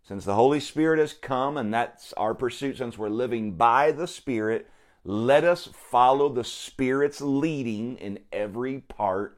since 0.04 0.26
the 0.26 0.36
Holy 0.36 0.60
Spirit 0.60 1.00
has 1.00 1.14
come 1.14 1.58
and 1.58 1.74
that's 1.74 2.14
our 2.14 2.34
pursuit 2.34 2.78
since 2.78 2.98
we're 2.98 3.10
living 3.10 3.54
by 3.54 3.92
the 3.92 4.08
Spirit, 4.08 4.68
let 5.04 5.44
us 5.44 5.68
follow 5.68 6.30
the 6.30 6.44
Spirit's 6.44 7.22
leading 7.22 7.98
in 7.98 8.20
every 8.32 8.80
part 8.80 9.38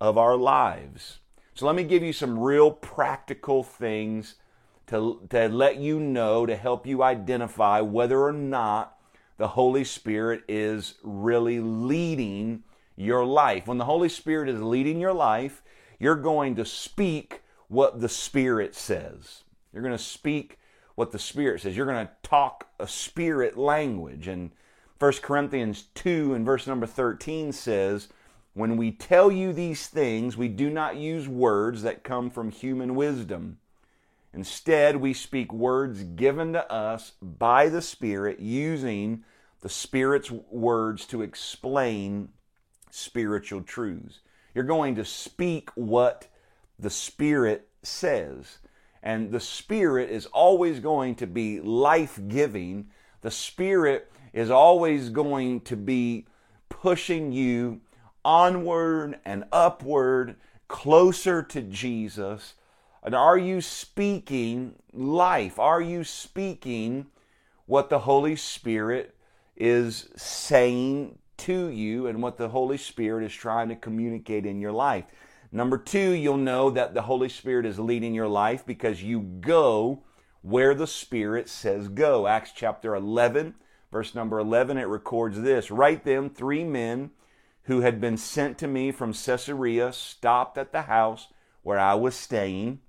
of 0.00 0.16
our 0.16 0.36
lives." 0.36 1.20
So 1.54 1.66
let 1.66 1.74
me 1.74 1.84
give 1.84 2.02
you 2.02 2.12
some 2.12 2.38
real 2.38 2.70
practical 2.70 3.62
things 3.62 4.36
to, 4.86 5.20
to 5.30 5.48
let 5.48 5.76
you 5.76 6.00
know, 6.00 6.46
to 6.46 6.56
help 6.56 6.86
you 6.86 7.02
identify 7.02 7.80
whether 7.80 8.22
or 8.22 8.32
not 8.32 8.91
the 9.42 9.48
Holy 9.48 9.82
Spirit 9.82 10.44
is 10.46 10.94
really 11.02 11.58
leading 11.58 12.62
your 12.94 13.24
life. 13.24 13.66
When 13.66 13.76
the 13.76 13.86
Holy 13.86 14.08
Spirit 14.08 14.48
is 14.48 14.62
leading 14.62 15.00
your 15.00 15.12
life, 15.12 15.64
you're 15.98 16.14
going 16.14 16.54
to 16.54 16.64
speak 16.64 17.42
what 17.66 18.00
the 18.00 18.08
Spirit 18.08 18.76
says. 18.76 19.42
You're 19.72 19.82
going 19.82 19.96
to 19.96 19.98
speak 19.98 20.60
what 20.94 21.10
the 21.10 21.18
Spirit 21.18 21.60
says. 21.60 21.76
You're 21.76 21.86
going 21.86 22.06
to 22.06 22.12
talk 22.22 22.68
a 22.78 22.86
Spirit 22.86 23.58
language. 23.58 24.28
And 24.28 24.52
1 25.00 25.12
Corinthians 25.14 25.86
2 25.96 26.34
and 26.34 26.46
verse 26.46 26.68
number 26.68 26.86
13 26.86 27.50
says, 27.50 28.10
When 28.54 28.76
we 28.76 28.92
tell 28.92 29.32
you 29.32 29.52
these 29.52 29.88
things, 29.88 30.36
we 30.36 30.46
do 30.46 30.70
not 30.70 30.94
use 30.94 31.26
words 31.26 31.82
that 31.82 32.04
come 32.04 32.30
from 32.30 32.52
human 32.52 32.94
wisdom 32.94 33.58
Instead, 34.34 34.96
we 34.96 35.12
speak 35.12 35.52
words 35.52 36.04
given 36.04 36.54
to 36.54 36.72
us 36.72 37.12
by 37.20 37.68
the 37.68 37.82
Spirit 37.82 38.40
using 38.40 39.24
the 39.62 39.68
Spirit's 39.68 40.30
words 40.30 41.06
to 41.06 41.22
explain 41.22 42.28
spiritual 42.90 43.62
truths. 43.62 44.20
You're 44.54 44.64
going 44.64 44.96
to 44.96 45.04
speak 45.04 45.70
what 45.74 46.28
the 46.78 46.90
Spirit 46.90 47.68
says. 47.82 48.58
And 49.02 49.32
the 49.32 49.40
Spirit 49.40 50.10
is 50.10 50.26
always 50.26 50.78
going 50.78 51.14
to 51.16 51.26
be 51.26 51.60
life 51.60 52.20
giving. 52.28 52.88
The 53.22 53.30
Spirit 53.30 54.12
is 54.32 54.50
always 54.50 55.08
going 55.08 55.62
to 55.62 55.76
be 55.76 56.26
pushing 56.68 57.32
you 57.32 57.80
onward 58.24 59.18
and 59.24 59.44
upward, 59.52 60.36
closer 60.68 61.42
to 61.42 61.62
Jesus 61.62 62.54
and 63.02 63.14
are 63.14 63.38
you 63.38 63.60
speaking 63.60 64.76
life? 64.92 65.58
Are 65.58 65.80
you 65.80 66.04
speaking 66.04 67.06
what 67.66 67.88
the 67.88 68.00
Holy 68.00 68.36
Spirit 68.36 69.16
is 69.62 70.08
saying 70.16 71.16
to 71.36 71.68
you 71.68 72.08
and 72.08 72.20
what 72.20 72.36
the 72.36 72.48
Holy 72.48 72.76
Spirit 72.76 73.24
is 73.24 73.32
trying 73.32 73.68
to 73.68 73.76
communicate 73.76 74.44
in 74.44 74.60
your 74.60 74.72
life? 74.72 75.04
Number 75.52 75.78
two, 75.78 76.10
you'll 76.10 76.36
know 76.36 76.70
that 76.70 76.94
the 76.94 77.02
Holy 77.02 77.28
Spirit 77.28 77.64
is 77.64 77.78
leading 77.78 78.12
your 78.12 78.26
life 78.26 78.66
because 78.66 79.04
you 79.04 79.20
go 79.20 80.02
where 80.40 80.74
the 80.74 80.86
Spirit 80.88 81.48
says 81.48 81.86
go. 81.86 82.26
Acts 82.26 82.50
chapter 82.52 82.96
11, 82.96 83.54
verse 83.92 84.14
number 84.14 84.40
11, 84.40 84.78
it 84.78 84.88
records 84.88 85.40
this 85.40 85.70
Right 85.70 86.02
then, 86.04 86.28
three 86.28 86.64
men 86.64 87.10
who 87.64 87.82
had 87.82 88.00
been 88.00 88.16
sent 88.16 88.58
to 88.58 88.66
me 88.66 88.90
from 88.90 89.12
Caesarea 89.12 89.92
stopped 89.92 90.58
at 90.58 90.72
the 90.72 90.82
house 90.82 91.28
where 91.62 91.78
I 91.78 91.94
was 91.94 92.16
staying 92.16 92.80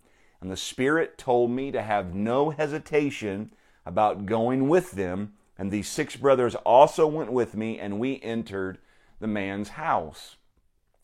and 0.44 0.52
the 0.52 0.58
Spirit 0.58 1.18
told 1.18 1.52
me 1.52 1.72
to 1.72 1.82
have 1.82 2.14
no 2.14 2.50
hesitation 2.50 3.54
about 3.86 4.26
going 4.26 4.68
with 4.68 4.92
them. 4.92 5.34
And 5.64 5.72
these 5.72 5.88
six 5.88 6.18
brothers 6.18 6.56
also 6.66 7.08
went 7.08 7.32
with 7.32 7.56
me, 7.56 7.80
and 7.80 7.98
we 7.98 8.20
entered 8.22 8.80
the 9.22 9.28
man's 9.28 9.70
house. 9.70 10.36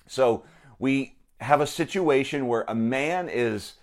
So 0.05 0.43
we 0.77 1.15
have 1.39 1.61
a 1.61 1.65
situation 1.65 2.45
where 2.45 2.65
a 2.67 2.75
man 2.75 3.29
is 3.29 3.75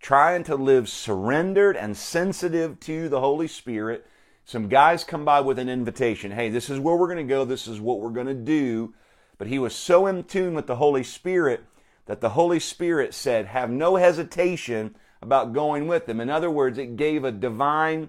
trying 0.00 0.42
to 0.42 0.56
live 0.56 0.88
surrendered 0.88 1.76
and 1.76 1.96
sensitive 1.96 2.80
to 2.80 3.08
the 3.08 3.20
Holy 3.20 3.46
Spirit. 3.46 4.08
Some 4.44 4.68
guys 4.68 5.04
come 5.04 5.24
by 5.24 5.40
with 5.40 5.56
an 5.56 5.68
invitation 5.68 6.32
hey, 6.32 6.48
this 6.48 6.68
is 6.68 6.80
where 6.80 6.96
we're 6.96 7.14
going 7.14 7.24
to 7.24 7.32
go, 7.32 7.44
this 7.44 7.68
is 7.68 7.80
what 7.80 8.00
we're 8.00 8.10
going 8.10 8.26
to 8.26 8.34
do. 8.34 8.92
But 9.38 9.46
he 9.46 9.60
was 9.60 9.72
so 9.72 10.08
in 10.08 10.24
tune 10.24 10.54
with 10.54 10.66
the 10.66 10.74
Holy 10.74 11.04
Spirit 11.04 11.64
that 12.06 12.20
the 12.20 12.30
Holy 12.30 12.58
Spirit 12.58 13.14
said, 13.14 13.46
have 13.46 13.70
no 13.70 13.94
hesitation 13.94 14.96
about 15.22 15.52
going 15.52 15.86
with 15.86 16.06
them. 16.06 16.20
In 16.20 16.28
other 16.28 16.50
words, 16.50 16.76
it 16.76 16.96
gave 16.96 17.22
a 17.22 17.30
divine 17.30 18.08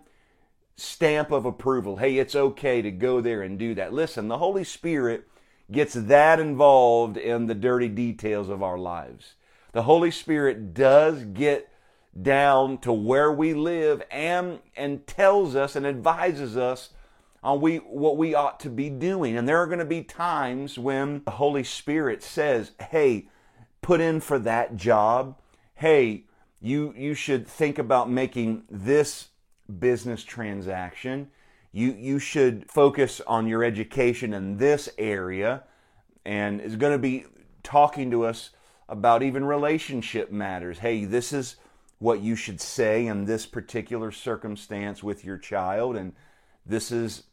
stamp 0.77 1.31
of 1.31 1.45
approval. 1.45 1.97
Hey, 1.97 2.17
it's 2.17 2.35
okay 2.35 2.81
to 2.81 2.91
go 2.91 3.21
there 3.21 3.41
and 3.41 3.57
do 3.57 3.75
that. 3.75 3.93
Listen, 3.93 4.27
the 4.27 4.38
Holy 4.38 4.63
Spirit 4.63 5.27
gets 5.71 5.93
that 5.93 6.39
involved 6.39 7.17
in 7.17 7.47
the 7.47 7.55
dirty 7.55 7.88
details 7.88 8.49
of 8.49 8.61
our 8.61 8.77
lives. 8.77 9.35
The 9.71 9.83
Holy 9.83 10.11
Spirit 10.11 10.73
does 10.73 11.23
get 11.23 11.69
down 12.21 12.77
to 12.77 12.93
where 12.93 13.31
we 13.31 13.53
live 13.53 14.01
and 14.09 14.59
and 14.75 15.05
tells 15.05 15.55
us 15.55 15.75
and 15.75 15.85
advises 15.85 16.55
us 16.55 16.91
on 17.43 17.59
we 17.59 17.77
what 17.77 18.17
we 18.17 18.33
ought 18.33 18.59
to 18.61 18.69
be 18.69 18.89
doing. 18.89 19.35
And 19.35 19.47
there 19.47 19.57
are 19.57 19.67
going 19.67 19.79
to 19.79 19.85
be 19.85 20.03
times 20.03 20.79
when 20.79 21.23
the 21.25 21.31
Holy 21.31 21.63
Spirit 21.63 22.23
says, 22.23 22.71
"Hey, 22.89 23.27
put 23.81 24.01
in 24.01 24.19
for 24.19 24.39
that 24.39 24.75
job. 24.75 25.38
Hey, 25.75 26.23
you 26.61 26.93
you 26.97 27.13
should 27.13 27.47
think 27.47 27.77
about 27.77 28.09
making 28.09 28.63
this 28.69 29.29
business 29.80 30.23
transaction. 30.23 31.30
You 31.71 31.93
you 31.93 32.19
should 32.19 32.69
focus 32.69 33.21
on 33.28 33.47
your 33.47 33.63
education 33.63 34.34
in 34.34 34.58
this 34.58 34.89
area 34.97 35.63
and 36.25 36.62
is 36.62 36.75
going 36.75 36.93
to 36.93 36.99
be 36.99 37.25
talking 37.63 38.12
to 38.12 38.25
us 38.25 38.51
about 38.88 39.23
even 39.23 39.43
relationship 39.43 40.32
matters. 40.32 40.80
Hey, 40.80 41.06
this 41.06 41.34
is 41.34 41.56
what 41.99 42.21
you 42.21 42.36
should 42.36 42.62
say 42.62 43.08
in 43.08 43.25
this 43.25 43.45
particular 43.45 44.12
circumstance 44.12 45.01
with 45.01 45.25
your 45.25 45.38
child 45.38 45.95
and 45.95 46.13
this 46.65 46.91
is 46.91 47.23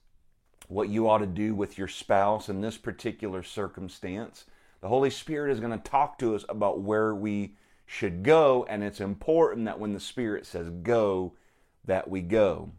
what 0.68 0.88
you 0.88 1.08
ought 1.08 1.18
to 1.18 1.26
do 1.26 1.54
with 1.54 1.78
your 1.78 1.88
spouse 1.88 2.48
in 2.48 2.60
this 2.60 2.78
particular 2.78 3.42
circumstance. 3.42 4.44
The 4.80 4.88
Holy 4.88 5.10
Spirit 5.10 5.52
is 5.52 5.60
going 5.60 5.78
to 5.78 5.90
talk 5.90 6.18
to 6.18 6.34
us 6.34 6.44
about 6.48 6.80
where 6.80 7.14
we 7.14 7.56
should 7.86 8.22
go, 8.22 8.66
and 8.68 8.82
it's 8.82 9.00
important 9.00 9.66
that 9.66 9.78
when 9.78 9.92
the 9.92 10.00
Spirit 10.00 10.46
says 10.46 10.70
go, 10.82 11.34
that 11.84 12.08
we 12.08 12.20
go. 12.20 12.72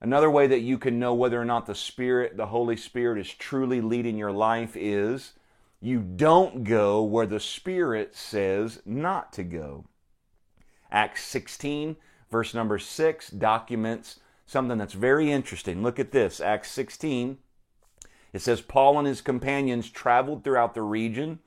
Another 0.00 0.30
way 0.30 0.46
that 0.48 0.60
you 0.60 0.78
can 0.78 0.98
know 0.98 1.14
whether 1.14 1.40
or 1.40 1.44
not 1.44 1.66
the 1.66 1.74
Spirit, 1.74 2.36
the 2.36 2.46
Holy 2.46 2.76
Spirit, 2.76 3.20
is 3.20 3.32
truly 3.32 3.80
leading 3.80 4.18
your 4.18 4.32
life 4.32 4.76
is 4.76 5.34
you 5.80 6.00
don't 6.00 6.64
go 6.64 7.02
where 7.02 7.26
the 7.26 7.40
Spirit 7.40 8.14
says 8.14 8.80
not 8.84 9.32
to 9.34 9.44
go. 9.44 9.84
Acts 10.90 11.24
16, 11.24 11.96
verse 12.30 12.52
number 12.52 12.78
6, 12.78 13.30
documents 13.30 14.20
something 14.44 14.78
that's 14.78 14.92
very 14.92 15.30
interesting. 15.30 15.82
Look 15.82 15.98
at 15.98 16.12
this 16.12 16.40
Acts 16.40 16.70
16. 16.72 17.38
It 18.32 18.42
says, 18.42 18.60
Paul 18.60 18.98
and 18.98 19.06
his 19.06 19.20
companions 19.20 19.90
traveled 19.90 20.42
throughout 20.42 20.74
the 20.74 20.82
region 20.82 21.40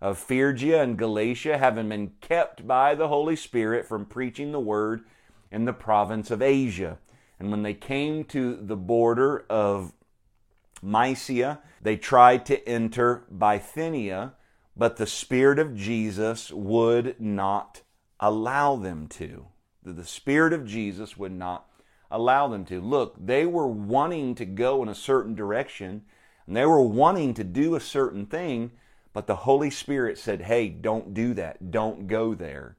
of 0.00 0.18
Phrygia 0.18 0.82
and 0.82 0.98
Galatia, 0.98 1.58
having 1.58 1.88
been 1.88 2.12
kept 2.20 2.66
by 2.66 2.94
the 2.94 3.08
Holy 3.08 3.36
Spirit 3.36 3.86
from 3.86 4.04
preaching 4.04 4.52
the 4.52 4.60
word 4.60 5.04
in 5.50 5.64
the 5.64 5.72
province 5.72 6.30
of 6.30 6.42
Asia. 6.42 6.98
And 7.38 7.50
when 7.50 7.62
they 7.62 7.74
came 7.74 8.24
to 8.24 8.56
the 8.56 8.76
border 8.76 9.44
of 9.50 9.92
Mysia, 10.82 11.60
they 11.82 11.96
tried 11.96 12.46
to 12.46 12.68
enter 12.68 13.24
Bithynia, 13.30 14.34
but 14.76 14.96
the 14.96 15.06
Spirit 15.06 15.58
of 15.58 15.76
Jesus 15.76 16.50
would 16.50 17.20
not 17.20 17.82
allow 18.20 18.76
them 18.76 19.06
to. 19.08 19.46
The 19.82 20.04
Spirit 20.04 20.52
of 20.52 20.66
Jesus 20.66 21.16
would 21.16 21.32
not 21.32 21.68
allow 22.10 22.48
them 22.48 22.64
to. 22.66 22.80
Look, 22.80 23.14
they 23.18 23.46
were 23.46 23.68
wanting 23.68 24.34
to 24.36 24.44
go 24.44 24.82
in 24.82 24.88
a 24.88 24.94
certain 24.94 25.34
direction, 25.34 26.02
and 26.46 26.56
they 26.56 26.66
were 26.66 26.82
wanting 26.82 27.34
to 27.34 27.44
do 27.44 27.74
a 27.74 27.80
certain 27.80 28.26
thing, 28.26 28.72
but 29.12 29.26
the 29.26 29.36
Holy 29.36 29.70
Spirit 29.70 30.18
said, 30.18 30.42
hey, 30.42 30.68
don't 30.68 31.14
do 31.14 31.34
that. 31.34 31.70
Don't 31.70 32.06
go 32.06 32.34
there. 32.34 32.76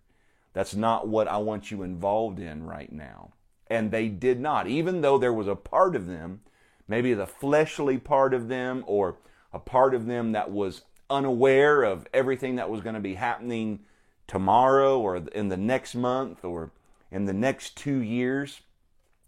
That's 0.58 0.74
not 0.74 1.08
what 1.08 1.28
I 1.28 1.38
want 1.38 1.70
you 1.70 1.84
involved 1.84 2.40
in 2.40 2.66
right 2.66 2.92
now. 2.92 3.30
And 3.68 3.92
they 3.92 4.08
did 4.08 4.40
not, 4.40 4.66
even 4.66 5.02
though 5.02 5.20
there 5.20 5.32
was 5.32 5.48
a 5.48 5.56
part 5.56 5.96
of 5.96 6.08
them, 6.08 6.42
maybe 6.88 7.14
the 7.14 7.28
fleshly 7.28 8.00
part 8.00 8.34
of 8.34 8.48
them, 8.48 8.84
or 8.88 9.18
a 9.54 9.60
part 9.60 9.94
of 9.94 10.08
them 10.08 10.32
that 10.32 10.50
was 10.50 10.82
unaware 11.12 11.84
of 11.84 12.08
everything 12.12 12.56
that 12.56 12.72
was 12.72 12.82
going 12.82 12.96
to 12.96 13.00
be 13.00 13.14
happening 13.14 13.82
tomorrow 14.26 15.00
or 15.00 15.18
in 15.18 15.50
the 15.50 15.58
next 15.58 15.94
month 15.94 16.44
or 16.44 16.72
in 17.12 17.26
the 17.26 17.34
next 17.34 17.78
two 17.78 18.00
years. 18.00 18.62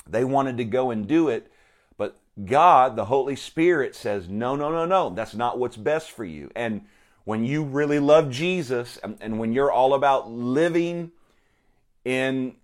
They 0.07 0.23
wanted 0.23 0.57
to 0.57 0.65
go 0.65 0.89
and 0.89 1.07
do 1.07 1.29
it, 1.29 1.51
but 1.95 2.17
God, 2.43 2.95
the 2.95 3.05
Holy 3.05 3.35
Spirit, 3.35 3.93
says, 3.95 4.27
no, 4.27 4.55
no, 4.55 4.71
no, 4.71 4.87
no, 4.87 5.11
that's 5.11 5.35
not 5.35 5.59
what's 5.59 5.77
best 5.77 6.09
for 6.09 6.25
you. 6.25 6.49
And 6.55 6.85
when 7.23 7.45
you 7.45 7.63
really 7.63 7.99
love 7.99 8.31
Jesus 8.31 8.97
and, 9.03 9.15
and 9.21 9.37
when 9.37 9.53
you're 9.53 9.71
all 9.71 9.93
about 9.93 10.31
living 10.31 11.11
in 12.05 12.55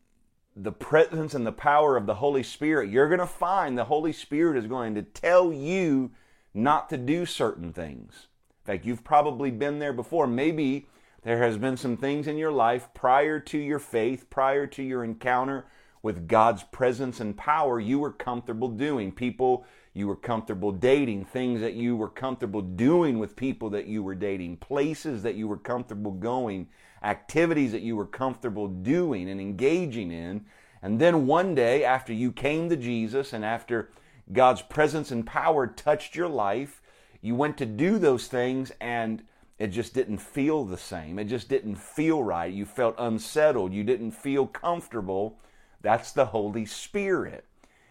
the 0.56 0.72
presence 0.72 1.34
and 1.34 1.46
the 1.46 1.52
power 1.52 1.98
of 1.98 2.06
the 2.06 2.16
Holy 2.16 2.44
Spirit, 2.44 2.90
you're 2.90 3.10
going 3.10 3.20
to 3.20 3.26
find 3.26 3.78
the 3.78 3.86
Holy 3.86 4.14
Spirit 4.14 4.58
is 4.58 4.68
going 4.68 4.96
to 4.96 5.02
tell 5.02 5.52
you 5.52 6.12
not 6.54 6.90
to 6.90 6.98
do 6.98 7.26
certain 7.26 7.74
things. 7.74 8.28
In 8.64 8.74
fact, 8.74 8.86
you've 8.86 9.04
probably 9.04 9.52
been 9.52 9.80
there 9.80 9.94
before. 9.94 10.28
Maybe 10.28 10.88
there 11.24 11.40
has 11.40 11.58
been 11.58 11.76
some 11.76 11.98
things 11.98 12.28
in 12.28 12.38
your 12.38 12.52
life 12.52 12.88
prior 12.94 13.40
to 13.42 13.58
your 13.58 13.80
faith, 13.80 14.30
prior 14.30 14.66
to 14.68 14.84
your 14.84 15.04
encounter 15.04 15.66
with 16.02 16.28
God's 16.28 16.64
presence 16.64 17.20
and 17.20 17.36
power 17.36 17.80
you 17.80 18.00
were 18.00 18.12
comfortable 18.12 18.70
doing. 18.70 19.12
People 19.12 19.66
you 19.96 20.08
were 20.08 20.16
comfortable 20.18 20.74
dating, 20.74 21.24
things 21.24 21.62
that 21.62 21.74
you 21.74 21.96
were 21.96 22.10
comfortable 22.10 22.62
doing 22.62 23.18
with 23.18 23.38
people 23.38 23.70
that 23.70 23.88
you 23.88 24.04
were 24.04 24.14
dating, 24.14 24.58
places 24.58 25.24
that 25.24 25.36
you 25.36 25.48
were 25.48 25.58
comfortable 25.58 26.12
going, 26.12 26.68
activities 27.02 27.72
that 27.72 27.82
you 27.82 27.96
were 27.96 28.06
comfortable 28.06 28.68
doing 28.68 29.30
and 29.30 29.40
engaging 29.40 30.12
in. 30.12 30.46
And 30.82 31.00
then 31.00 31.26
one 31.26 31.56
day, 31.56 31.86
after 31.86 32.12
you 32.12 32.34
came 32.34 32.68
to 32.70 32.76
Jesus 32.76 33.32
and 33.32 33.46
after 33.46 33.90
God's 34.34 34.62
presence 34.62 35.12
and 35.12 35.26
power 35.26 35.66
touched 35.66 36.14
your 36.14 36.28
life, 36.28 36.82
you 37.22 37.34
went 37.34 37.58
to 37.58 37.66
do 37.66 37.98
those 37.98 38.28
things 38.28 38.74
and 38.82 39.24
it 39.58 39.68
just 39.68 39.94
didn't 39.94 40.18
feel 40.18 40.66
the 40.66 40.78
same. 40.78 41.18
It 41.18 41.26
just 41.26 41.48
didn't 41.48 41.78
feel 41.78 42.22
right. 42.22 42.54
You 42.54 42.66
felt 42.66 42.96
unsettled. 42.98 43.72
You 43.72 43.86
didn't 43.86 44.12
feel 44.12 44.46
comfortable. 44.46 45.40
That's 45.82 46.12
the 46.12 46.26
Holy 46.26 46.66
Spirit. 46.66 47.46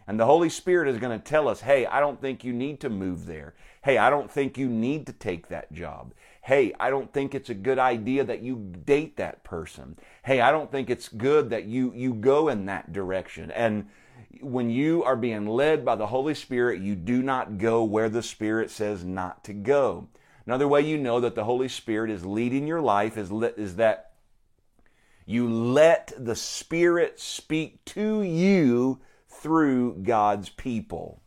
And 0.06 0.20
the 0.20 0.26
Holy 0.26 0.48
Spirit 0.48 0.88
is 0.88 0.98
going 0.98 1.18
to 1.18 1.24
tell 1.24 1.48
us, 1.48 1.60
hey, 1.60 1.86
I 1.86 2.00
don't 2.00 2.20
think 2.20 2.44
you 2.44 2.52
need 2.52 2.80
to 2.80 2.90
move 2.90 3.26
there. 3.26 3.54
Hey, 3.82 3.98
I 3.98 4.10
don't 4.10 4.30
think 4.30 4.58
you 4.58 4.68
need 4.68 5.06
to 5.06 5.12
take 5.12 5.48
that 5.48 5.72
job. 5.72 6.12
Hey, 6.42 6.74
I 6.78 6.90
don't 6.90 7.12
think 7.12 7.34
it's 7.34 7.50
a 7.50 7.54
good 7.54 7.78
idea 7.78 8.24
that 8.24 8.42
you 8.42 8.72
date 8.84 9.16
that 9.16 9.44
person. 9.44 9.98
Hey, 10.24 10.40
I 10.40 10.50
don't 10.50 10.70
think 10.70 10.90
it's 10.90 11.08
good 11.08 11.50
that 11.50 11.64
you, 11.64 11.92
you 11.94 12.12
go 12.12 12.48
in 12.48 12.66
that 12.66 12.92
direction. 12.92 13.50
And 13.50 13.88
when 14.40 14.68
you 14.68 15.04
are 15.04 15.16
being 15.16 15.46
led 15.46 15.84
by 15.84 15.96
the 15.96 16.06
Holy 16.06 16.34
Spirit, 16.34 16.80
you 16.80 16.94
do 16.94 17.22
not 17.22 17.56
go 17.56 17.82
where 17.84 18.10
the 18.10 18.22
Spirit 18.22 18.70
says 18.70 19.04
not 19.04 19.42
to 19.44 19.54
go. 19.54 20.08
Another 20.46 20.68
way 20.68 20.82
you 20.82 20.98
know 20.98 21.20
that 21.20 21.34
the 21.34 21.44
Holy 21.44 21.68
Spirit 21.68 22.10
is 22.10 22.26
leading 22.26 22.66
your 22.66 22.82
life 22.82 23.16
is, 23.16 23.30
is 23.56 23.76
that 23.76 24.12
you 25.24 25.48
let 25.48 26.12
the 26.18 26.36
Spirit 26.36 27.18
speak 27.18 27.82
to 27.86 28.20
you 28.20 29.00
through 29.44 29.94
God's 30.02 30.48
people. 30.48 31.20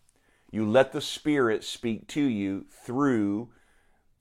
You 0.50 0.68
let 0.68 0.92
the 0.92 1.02
Spirit 1.02 1.64
speak 1.64 2.08
to 2.08 2.22
you 2.22 2.66
through 2.84 3.50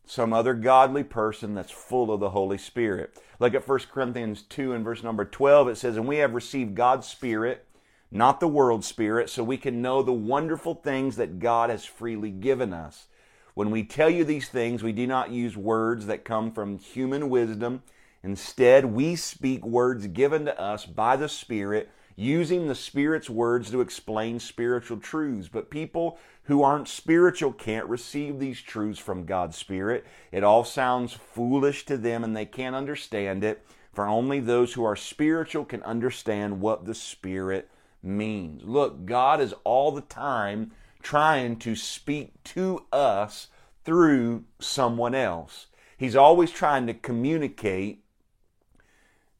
some 0.05 0.35
other 0.35 0.53
godly 0.53 1.03
person 1.03 1.55
that's 1.55 1.73
full 1.73 2.13
of 2.13 2.21
the 2.21 2.29
Holy 2.29 2.59
Spirit. 2.59 3.19
Look 3.41 3.55
at 3.55 3.67
1 3.67 3.79
Corinthians 3.91 4.43
2 4.43 4.75
and 4.75 4.85
verse 4.85 5.03
number 5.03 5.25
12. 5.25 5.69
It 5.69 5.77
says, 5.79 5.97
And 5.97 6.07
we 6.07 6.19
have 6.19 6.35
received 6.35 6.75
God's 6.75 7.09
Spirit, 7.09 7.67
not 8.11 8.39
the 8.39 8.49
world's 8.49 8.87
Spirit, 8.87 9.31
so 9.31 9.43
we 9.43 9.57
can 9.57 9.81
know 9.81 10.03
the 10.03 10.13
wonderful 10.13 10.75
things 10.75 11.17
that 11.17 11.39
God 11.39 11.71
has 11.71 11.87
freely 11.87 12.31
given 12.31 12.75
us. 12.75 13.07
When 13.55 13.71
we 13.71 13.83
tell 13.83 14.11
you 14.11 14.25
these 14.25 14.51
things, 14.51 14.83
we 14.83 14.93
do 14.93 15.07
not 15.07 15.31
use 15.31 15.57
words 15.57 16.05
that 16.05 16.23
come 16.23 16.53
from 16.53 16.77
human 16.77 17.31
wisdom. 17.31 17.83
Instead, 18.23 18.85
we 18.85 19.17
speak 19.17 19.65
words 19.65 20.07
given 20.09 20.45
to 20.45 20.61
us 20.61 20.85
by 20.85 21.17
the 21.17 21.31
Spirit 21.31 21.89
using 22.17 22.67
the 22.67 22.75
Spirit's 22.75 23.29
words 23.29 23.71
to 23.71 23.83
explain 23.83 24.41
spiritual 24.41 24.97
truths. 24.97 25.49
But 25.49 25.71
people 25.71 26.19
who 26.45 26.63
aren't 26.63 26.89
spiritual 26.89 27.53
can't 27.53 27.87
receive 27.87 28.39
these 28.39 28.61
truths 28.61 28.99
from 28.99 29.27
God's 29.27 29.57
Spirit. 29.57 30.07
It 30.33 30.43
all 30.43 30.65
sounds 30.65 31.13
foolish 31.13 31.85
to 31.87 31.97
them 31.97 32.25
and 32.25 32.35
they 32.35 32.47
can't 32.47 32.75
understand 32.75 33.45
it. 33.45 33.65
For 33.93 34.07
only 34.07 34.41
those 34.41 34.73
who 34.73 34.85
are 34.85 34.97
spiritual 34.97 35.65
can 35.65 35.83
understand 35.83 36.61
what 36.61 36.85
the 36.85 36.95
Spirit 36.95 37.71
means. 38.03 38.63
Look, 38.65 39.05
God 39.05 39.41
is 39.41 39.55
all 39.65 39.93
the 39.93 40.03
time 40.03 40.73
trying 41.03 41.57
to 41.57 41.77
speak 41.77 42.33
to 42.45 42.85
us 42.93 43.49
through 43.85 44.45
someone 44.59 45.15
else. 45.15 45.67
He's 45.97 46.17
always 46.17 46.51
trying 46.51 46.87
to 46.89 46.95
communicate 46.95 48.03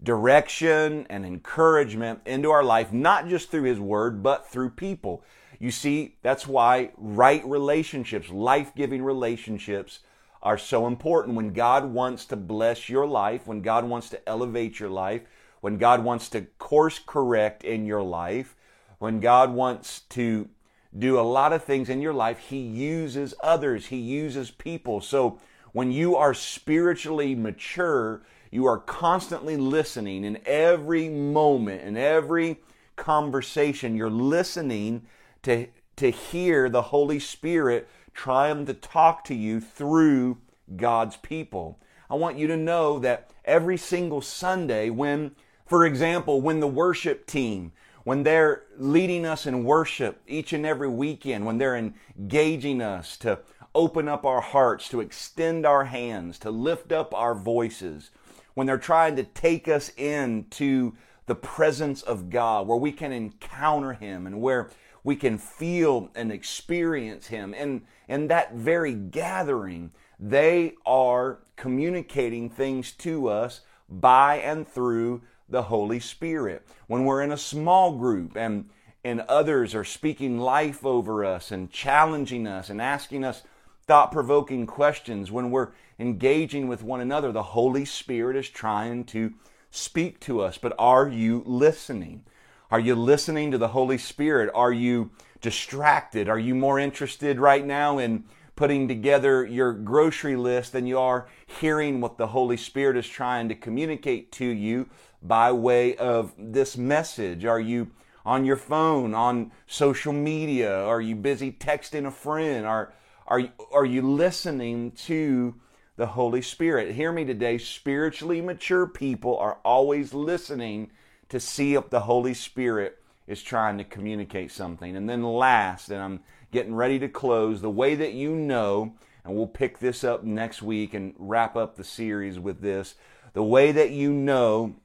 direction 0.03 1.07
and 1.09 1.25
encouragement 1.25 2.21
into 2.27 2.51
our 2.51 2.65
life, 2.65 2.93
not 2.93 3.29
just 3.29 3.51
through 3.51 3.65
His 3.65 3.81
Word, 3.81 4.23
but 4.23 4.49
through 4.49 4.71
people. 4.71 5.25
You 5.59 5.71
see, 5.71 6.17
that's 6.23 6.47
why 6.47 6.91
right 6.97 7.45
relationships, 7.47 8.29
life 8.31 8.73
giving 8.75 9.03
relationships, 9.03 10.01
are 10.43 10.59
so 10.59 10.87
important. 10.87 11.35
When 11.35 11.53
God 11.53 11.87
wants 11.87 12.27
to 12.27 12.37
bless 12.37 12.89
your 12.89 13.07
life, 13.07 13.47
when 13.47 13.63
God 13.63 13.85
wants 13.85 14.11
to 14.11 14.29
elevate 14.29 14.79
your 14.79 14.91
life, 14.91 15.23
when 15.61 15.79
God 15.79 16.05
wants 16.05 16.29
to 16.31 16.43
course 16.59 17.01
correct 17.05 17.65
in 17.65 17.87
your 17.87 18.03
life, 18.03 18.55
when 18.99 19.21
God 19.21 19.53
wants 19.53 20.01
to 20.11 20.49
do 20.97 21.19
a 21.19 21.23
lot 21.23 21.53
of 21.53 21.65
things 21.65 21.89
in 21.89 22.01
your 22.01 22.13
life, 22.13 22.39
He 22.39 22.59
uses 22.59 23.35
others, 23.43 23.87
He 23.87 23.97
uses 23.97 24.51
people. 24.51 25.01
So 25.01 25.41
when 25.73 25.91
you 25.91 26.17
are 26.17 26.35
spiritually 26.35 27.35
mature, 27.35 28.23
you 28.57 28.65
are 28.65 28.79
constantly 28.79 29.59
listening 29.59 30.25
in 30.25 30.39
every 30.47 31.11
moment, 31.11 31.83
in 31.83 31.95
every 31.95 32.59
conversation. 32.97 33.95
You're 33.95 34.09
listening 34.09 35.03
to, 35.43 35.67
to 35.97 36.11
hear 36.11 36.71
the 36.71 36.81
Holy 36.81 37.19
Spirit 37.19 37.87
trying 38.15 38.65
to 38.65 38.73
talk 38.73 39.25
to 39.25 39.35
you 39.35 39.61
through 39.61 40.39
God's 40.75 41.19
people. 41.19 41.79
I 42.09 42.15
want 42.15 42.39
you 42.39 42.47
to 42.47 42.57
know 42.57 42.99
that 43.01 43.31
every 43.45 43.77
single 43.77 44.23
Sunday, 44.23 44.89
when, 44.89 45.33
for 45.67 45.85
example, 45.85 46.41
when 46.41 46.61
the 46.61 46.67
worship 46.67 47.27
team, 47.27 47.73
when 48.05 48.23
they're 48.23 48.63
leading 48.79 49.27
us 49.27 49.45
in 49.45 49.65
worship 49.65 50.23
each 50.27 50.55
and 50.55 50.65
every 50.65 50.89
weekend, 50.89 51.45
when 51.45 51.59
they're 51.59 51.77
engaging 51.77 52.81
us 52.81 53.19
to 53.19 53.39
open 53.75 54.09
up 54.09 54.25
our 54.25 54.41
hearts, 54.41 54.89
to 54.89 55.01
extend 55.01 55.67
our 55.67 55.85
hands, 55.85 56.39
to 56.39 56.51
lift 56.51 56.91
up 56.91 57.13
our 57.13 57.35
voices, 57.35 58.11
when 58.57 58.67
they're 58.67 58.79
trying 58.79 59.15
to 59.17 59.23
take 59.23 59.69
us 59.69 59.91
into 59.99 60.95
the 61.27 61.35
presence 61.35 62.01
of 62.01 62.31
God, 62.31 62.67
where 62.67 62.79
we 62.79 62.91
can 62.91 63.13
encounter 63.13 63.93
Him 63.93 64.27
and 64.27 64.41
where 64.41 64.71
we 65.05 65.15
can 65.15 65.37
feel 65.37 66.11
and 66.15 66.33
experience 66.33 67.27
Him. 67.27 67.55
And 67.55 67.83
in 68.09 68.29
that 68.29 68.55
very 68.55 68.95
gathering, 68.95 69.93
they 70.19 70.73
are 70.87 71.41
communicating 71.57 72.49
things 72.49 72.93
to 72.93 73.29
us 73.29 73.61
by 73.91 74.37
and 74.39 74.67
through 74.67 75.21
the 75.51 75.65
Holy 75.65 76.01
Spirit. 76.01 76.67
When 76.87 77.05
we're 77.05 77.23
in 77.23 77.33
a 77.33 77.39
small 77.39 77.99
group 77.99 78.37
and 78.37 78.71
and 79.05 79.21
others 79.29 79.73
are 79.73 79.85
speaking 79.85 80.41
life 80.41 80.85
over 80.85 81.25
us 81.25 81.53
and 81.53 81.71
challenging 81.71 82.45
us 82.45 82.71
and 82.71 82.83
asking 82.83 83.23
us 83.23 83.43
thought 83.87 84.11
provoking 84.11 84.67
questions, 84.67 85.31
when 85.31 85.51
we're 85.51 85.71
engaging 85.99 86.67
with 86.67 86.83
one 86.83 87.01
another, 87.01 87.31
the 87.31 87.43
Holy 87.43 87.85
Spirit 87.85 88.37
is 88.37 88.49
trying 88.49 89.05
to 89.05 89.33
speak 89.71 90.19
to 90.21 90.41
us. 90.41 90.59
But 90.59 90.75
are 90.79 91.09
you 91.09 91.43
listening? 91.47 92.25
Are 92.71 92.81
you 92.81 92.97
listening 92.97 93.53
to 93.53 93.59
the 93.59 93.69
Holy 93.69 93.99
Spirit? 93.99 94.51
Are 94.55 94.73
you 94.73 95.11
distracted? 95.41 96.29
Are 96.29 96.39
you 96.39 96.55
more 96.55 96.81
interested 96.81 97.39
right 97.39 97.65
now 97.65 97.99
in 97.99 98.25
putting 98.57 98.89
together 98.89 99.45
your 99.45 99.73
grocery 99.73 100.35
list 100.35 100.73
than 100.73 100.87
you 100.87 100.99
are 100.99 101.29
hearing 101.61 102.01
what 102.01 102.19
the 102.19 102.29
Holy 102.29 102.57
Spirit 102.57 102.97
is 102.97 103.07
trying 103.07 103.49
to 103.49 103.55
communicate 103.55 104.33
to 104.33 104.47
you 104.47 104.89
by 105.23 105.53
way 105.53 105.95
of 105.97 106.33
this 106.37 106.77
message? 106.77 107.45
Are 107.45 107.61
you 107.61 107.93
on 108.25 108.45
your 108.45 108.57
phone, 108.57 109.15
on 109.15 109.53
social 109.69 110.13
media? 110.13 110.83
Are 110.85 111.01
you 111.01 111.15
busy 111.15 111.53
texting 111.53 112.07
a 112.07 112.11
friend? 112.11 112.67
Are, 112.67 112.93
are, 113.27 113.43
are 113.73 113.85
you 113.85 114.03
listening 114.03 114.93
to 114.93 115.55
the 115.97 116.07
Holy 116.07 116.43
Spirit? 116.43 116.95
Hear 116.95 117.13
me 117.13 117.25
today. 117.25 117.59
Spiritually 117.59 118.41
mature 118.41 118.87
people 118.87 119.37
are 119.39 119.59
always 119.65 120.15
listening 120.15 120.91
to 121.29 121.41
see 121.41 121.75
if 121.75 121.91
the 121.91 122.01
Holy 122.01 122.35
Spirit 122.35 123.03
is 123.27 123.43
trying 123.43 123.79
to 123.79 123.85
communicate 123.85 124.53
something. 124.53 124.97
And 124.97 125.09
then 125.09 125.25
last, 125.25 125.91
and 125.91 126.01
I'm 126.01 126.21
getting 126.53 126.75
ready 126.75 126.99
to 127.01 127.09
close, 127.09 127.61
the 127.61 127.71
way 127.71 127.97
that 127.97 128.13
you 128.13 128.35
know, 128.35 128.95
and 129.25 129.35
we'll 129.35 129.49
pick 129.49 129.81
this 129.81 130.05
up 130.05 130.23
next 130.23 130.63
week 130.63 130.95
and 130.95 131.15
wrap 131.19 131.57
up 131.57 131.77
the 131.77 131.85
series 131.85 132.39
with 132.39 132.61
this, 132.61 132.95
the 133.33 133.43
way 133.43 133.73
that 133.73 133.91
you 133.91 134.13
know 134.13 134.77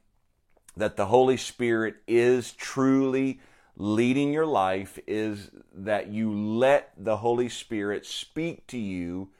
that 0.76 0.96
the 0.96 1.06
Holy 1.06 1.36
Spirit 1.36 1.96
is 2.08 2.52
truly 2.52 3.40
leading 3.76 4.32
your 4.32 4.46
life 4.46 4.98
is 5.06 5.50
that 5.74 6.08
you 6.08 6.32
let 6.32 6.92
the 6.96 7.18
Holy 7.18 7.48
Spirit 7.48 8.04
speak 8.06 8.66
to 8.68 8.78
you 8.78 9.30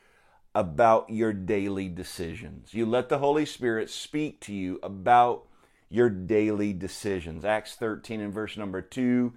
about 0.55 1.09
your 1.11 1.33
daily 1.33 1.89
decisions. 1.89 2.75
You 2.75 2.87
let 2.87 3.09
the 3.09 3.19
Holy 3.19 3.47
Spirit 3.47 3.91
speak 3.91 4.41
to 4.41 4.53
you 4.53 4.79
about 4.83 5.47
your 5.89 6.11
daily 6.11 6.73
decisions. 6.73 7.45
Acts 7.45 7.75
13 7.75 8.21
and 8.21 8.33
verse 8.33 8.57
number 8.57 8.81
2 8.81 9.33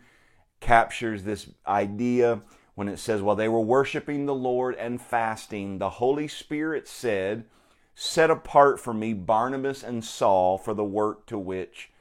captures 0.59 1.23
this 1.23 1.49
idea 1.67 2.41
when 2.75 2.87
it 2.87 2.99
says, 2.99 3.21
While 3.21 3.35
they 3.35 3.49
were 3.49 3.61
worshiping 3.61 4.25
the 4.25 4.35
Lord 4.35 4.75
and 4.75 5.01
fasting, 5.01 5.77
the 5.77 5.91
Holy 5.91 6.27
Spirit 6.27 6.87
said, 6.87 7.45
Set 7.93 8.29
apart 8.29 8.79
for 8.79 8.93
me 8.93 9.13
Barnabas 9.13 9.83
and 9.83 10.03
Saul 10.03 10.57
for 10.57 10.73
the 10.73 10.83
work 10.83 11.25
to 11.27 11.37
which 11.37 11.91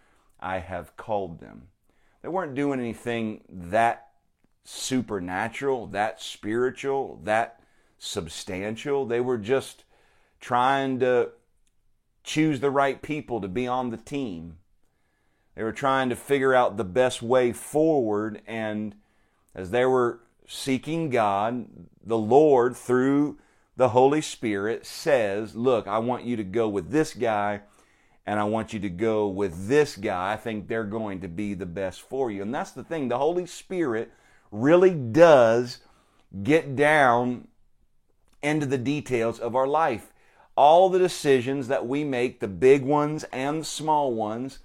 I 0.40 0.58
have 0.58 0.96
called 0.96 1.40
them. 1.40 1.68
They 2.24 2.30
weren't 2.30 2.54
doing 2.54 2.80
anything 2.80 3.42
that 3.50 4.08
supernatural, 4.64 5.88
that 5.88 6.22
spiritual, 6.22 7.20
that 7.24 7.60
substantial. 7.98 9.04
They 9.04 9.20
were 9.20 9.36
just 9.36 9.84
trying 10.40 11.00
to 11.00 11.32
choose 12.22 12.60
the 12.60 12.70
right 12.70 13.02
people 13.02 13.42
to 13.42 13.48
be 13.48 13.66
on 13.66 13.90
the 13.90 13.98
team. 13.98 14.56
They 15.54 15.62
were 15.64 15.70
trying 15.70 16.08
to 16.08 16.16
figure 16.16 16.54
out 16.54 16.78
the 16.78 16.82
best 16.84 17.20
way 17.20 17.52
forward, 17.52 18.40
and 18.46 18.94
as 19.54 19.70
they 19.70 19.84
were 19.84 20.20
seeking 20.48 21.10
God, 21.10 21.66
the 22.02 22.16
Lord, 22.16 22.74
through 22.74 23.36
the 23.76 23.90
Holy 23.90 24.22
Spirit, 24.22 24.86
says, 24.86 25.54
Look, 25.54 25.86
I 25.86 25.98
want 25.98 26.24
you 26.24 26.36
to 26.36 26.44
go 26.44 26.70
with 26.70 26.90
this 26.90 27.12
guy, 27.12 27.60
and 28.26 28.40
I 28.40 28.44
want 28.44 28.72
you 28.72 28.80
to 28.80 28.88
go 28.88 29.28
with 29.28 29.68
this 29.68 29.96
guy. 29.96 30.32
I 30.32 30.36
think 30.36 30.66
they're 30.66 30.84
going 30.84 31.20
to 31.20 31.28
be 31.28 31.54
the 31.54 31.66
best 31.66 32.00
for 32.00 32.30
you. 32.30 32.42
And 32.42 32.54
that's 32.54 32.72
the 32.72 32.84
thing. 32.84 33.08
The 33.08 33.18
Holy 33.18 33.46
Spirit 33.46 34.10
really 34.50 34.94
does 34.94 35.78
get 36.42 36.74
down 36.74 37.48
into 38.42 38.66
the 38.66 38.78
details 38.78 39.38
of 39.38 39.54
our 39.54 39.66
life 39.66 40.12
all 40.56 40.88
the 40.88 40.98
decisions 40.98 41.68
that 41.68 41.86
we 41.86 42.04
make, 42.04 42.40
the 42.40 42.48
big 42.48 42.82
ones 42.82 43.24
and 43.32 43.60
the 43.60 43.64
small 43.64 44.12
ones, 44.12 44.60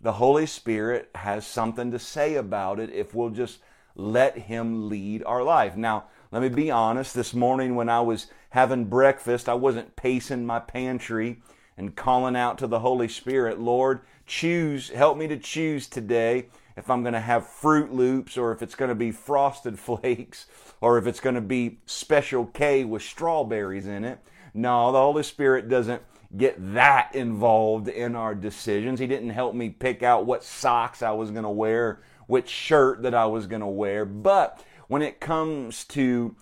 the 0.00 0.12
Holy 0.12 0.46
Spirit 0.46 1.08
has 1.14 1.46
something 1.46 1.90
to 1.90 1.98
say 1.98 2.34
about 2.34 2.78
it 2.78 2.90
if 2.90 3.14
we'll 3.14 3.30
just 3.30 3.60
let 3.94 4.36
Him 4.36 4.88
lead 4.88 5.22
our 5.24 5.42
life. 5.42 5.76
Now, 5.76 6.04
let 6.30 6.42
me 6.42 6.48
be 6.48 6.70
honest. 6.70 7.14
This 7.14 7.32
morning 7.32 7.74
when 7.74 7.88
I 7.88 8.00
was 8.00 8.26
having 8.50 8.84
breakfast, 8.86 9.48
I 9.48 9.54
wasn't 9.54 9.96
pacing 9.96 10.44
my 10.44 10.60
pantry 10.60 11.42
and 11.76 11.96
calling 11.96 12.36
out 12.36 12.58
to 12.58 12.66
the 12.66 12.80
Holy 12.80 13.08
Spirit, 13.08 13.60
Lord, 13.60 14.00
choose, 14.26 14.90
help 14.90 15.18
me 15.18 15.26
to 15.28 15.36
choose 15.36 15.86
today 15.86 16.46
if 16.76 16.90
I'm 16.90 17.02
going 17.02 17.14
to 17.14 17.20
have 17.20 17.44
Froot 17.44 17.92
Loops 17.92 18.36
or 18.36 18.52
if 18.52 18.62
it's 18.62 18.74
going 18.74 18.88
to 18.88 18.94
be 18.94 19.10
Frosted 19.10 19.78
Flakes 19.80 20.46
or 20.80 20.98
if 20.98 21.06
it's 21.06 21.20
going 21.20 21.34
to 21.34 21.40
be 21.40 21.78
Special 21.86 22.46
K 22.46 22.84
with 22.84 23.02
strawberries 23.02 23.86
in 23.86 24.04
it. 24.04 24.18
No, 24.52 24.92
the 24.92 24.98
Holy 24.98 25.22
Spirit 25.22 25.68
doesn't 25.68 26.02
get 26.36 26.74
that 26.74 27.14
involved 27.14 27.88
in 27.88 28.16
our 28.16 28.34
decisions. 28.34 29.00
He 29.00 29.06
didn't 29.06 29.30
help 29.30 29.54
me 29.54 29.70
pick 29.70 30.02
out 30.02 30.26
what 30.26 30.44
socks 30.44 31.02
I 31.02 31.12
was 31.12 31.30
going 31.30 31.44
to 31.44 31.50
wear, 31.50 32.02
which 32.26 32.48
shirt 32.48 33.02
that 33.02 33.14
I 33.14 33.26
was 33.26 33.46
going 33.46 33.60
to 33.60 33.66
wear. 33.66 34.04
But 34.04 34.62
when 34.88 35.02
it 35.02 35.20
comes 35.20 35.84
to 35.86 36.34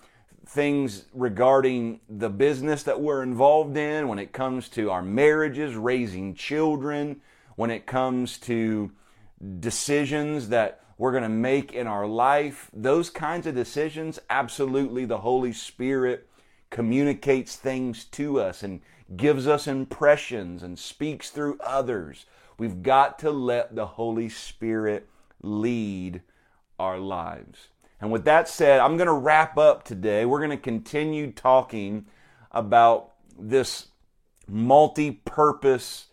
things 0.45 1.05
regarding 1.13 1.99
the 2.09 2.29
business 2.29 2.83
that 2.83 2.99
we're 2.99 3.23
involved 3.23 3.77
in, 3.77 4.07
when 4.07 4.19
it 4.19 4.33
comes 4.33 4.69
to 4.69 4.91
our 4.91 5.01
marriages, 5.01 5.75
raising 5.75 6.35
children, 6.35 7.21
when 7.55 7.71
it 7.71 7.85
comes 7.85 8.37
to 8.39 8.91
decisions 9.59 10.49
that 10.49 10.81
we're 10.97 11.11
going 11.11 11.23
to 11.23 11.29
make 11.29 11.73
in 11.73 11.87
our 11.87 12.05
life, 12.05 12.69
those 12.73 13.09
kinds 13.09 13.47
of 13.47 13.55
decisions, 13.55 14.19
absolutely 14.29 15.05
the 15.05 15.19
Holy 15.19 15.53
Spirit 15.53 16.29
communicates 16.69 17.55
things 17.55 18.05
to 18.05 18.39
us 18.39 18.63
and 18.63 18.81
gives 19.15 19.47
us 19.47 19.67
impressions 19.67 20.63
and 20.63 20.77
speaks 20.77 21.29
through 21.29 21.57
others. 21.63 22.25
We've 22.57 22.81
got 22.83 23.19
to 23.19 23.31
let 23.31 23.75
the 23.75 23.85
Holy 23.85 24.29
Spirit 24.29 25.07
lead 25.41 26.21
our 26.79 26.97
lives. 26.97 27.69
And 28.03 28.11
with 28.11 28.25
that 28.25 28.49
said, 28.49 28.81
I'm 28.81 28.97
going 28.97 29.07
to 29.07 29.13
wrap 29.13 29.57
up 29.57 29.85
today. 29.85 30.25
We're 30.25 30.39
going 30.39 30.49
to 30.49 30.57
continue 30.57 31.31
talking 31.31 32.05
about 32.51 33.11
this 33.39 33.87
multi 34.45 35.11
purpose 35.11 36.07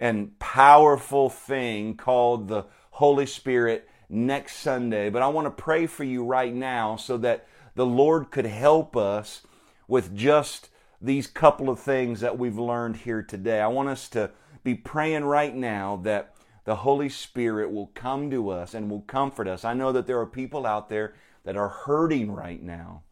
and 0.00 0.36
powerful 0.40 1.30
thing 1.30 1.96
called 1.96 2.48
the 2.48 2.64
Holy 2.90 3.26
Spirit 3.26 3.88
next 4.08 4.56
Sunday. 4.56 5.08
But 5.08 5.22
I 5.22 5.28
want 5.28 5.46
to 5.46 5.52
pray 5.52 5.86
for 5.86 6.02
you 6.02 6.24
right 6.24 6.52
now 6.52 6.96
so 6.96 7.16
that 7.18 7.46
the 7.76 7.86
Lord 7.86 8.32
could 8.32 8.46
help 8.46 8.96
us 8.96 9.42
with 9.86 10.16
just 10.16 10.68
these 11.00 11.28
couple 11.28 11.70
of 11.70 11.78
things 11.78 12.22
that 12.22 12.40
we've 12.40 12.58
learned 12.58 12.96
here 12.96 13.22
today. 13.22 13.60
I 13.60 13.68
want 13.68 13.88
us 13.88 14.08
to 14.08 14.32
be 14.64 14.74
praying 14.74 15.26
right 15.26 15.54
now 15.54 16.00
that 16.02 16.33
the 16.64 16.76
Holy 16.76 17.08
Spirit 17.08 17.70
will 17.70 17.90
come 17.94 18.30
to 18.30 18.50
us 18.50 18.74
and 18.74 18.90
will 18.90 19.02
comfort 19.02 19.46
us. 19.46 19.64
I 19.64 19.74
know 19.74 19.92
that 19.92 20.06
there 20.06 20.20
are 20.20 20.26
people 20.26 20.66
out 20.66 20.88
there 20.88 21.14
that 21.44 21.56
are 21.56 21.68
hurting 21.68 22.32
right 22.32 22.62
now, 22.62 23.02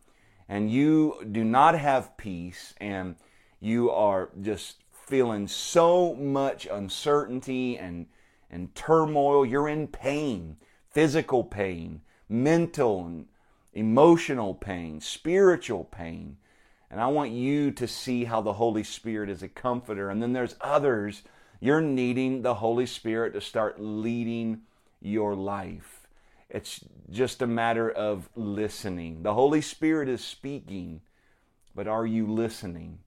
and 0.49 0.71
you 0.71 1.17
do 1.31 1.45
not 1.45 1.79
have 1.79 2.17
peace, 2.17 2.75
and 2.79 3.17
you 3.61 3.91
are 3.91 4.31
just 4.41 4.83
feeling 4.91 5.47
so 5.47 6.15
much 6.15 6.67
uncertainty 6.67 7.77
and, 7.77 8.07
and 8.51 8.75
turmoil. 8.75 9.45
You're 9.45 9.69
in 9.69 9.87
pain, 9.87 10.57
physical 10.91 11.45
pain, 11.45 12.01
mental 12.29 13.05
and 13.05 13.27
emotional 13.75 14.55
pain, 14.55 15.01
spiritual 15.01 15.85
pain. 15.85 16.37
And 16.91 17.01
I 17.01 17.07
want 17.07 17.31
you 17.31 17.71
to 17.73 17.87
see 17.87 18.25
how 18.25 18.41
the 18.43 18.55
Holy 18.55 18.85
Spirit 18.85 19.31
is 19.31 19.43
a 19.43 19.49
comforter. 19.49 20.11
And 20.11 20.23
then 20.23 20.33
there's 20.33 20.57
others, 20.61 21.23
you're 21.63 21.81
needing 21.81 22.43
the 22.43 22.55
Holy 22.55 22.87
Spirit 22.87 23.35
to 23.35 23.41
start 23.41 23.81
leading 23.81 24.63
your 25.01 25.37
life. 25.37 26.09
It's 26.51 26.81
just 27.09 27.41
a 27.41 27.47
matter 27.47 27.89
of 27.89 28.29
listening. 28.35 29.23
The 29.23 29.35
Holy 29.35 29.61
Spirit 29.61 30.09
is 30.09 30.25
speaking, 30.25 31.03
but 31.73 31.87
are 31.87 32.05
you 32.05 32.27
listening? 32.27 32.99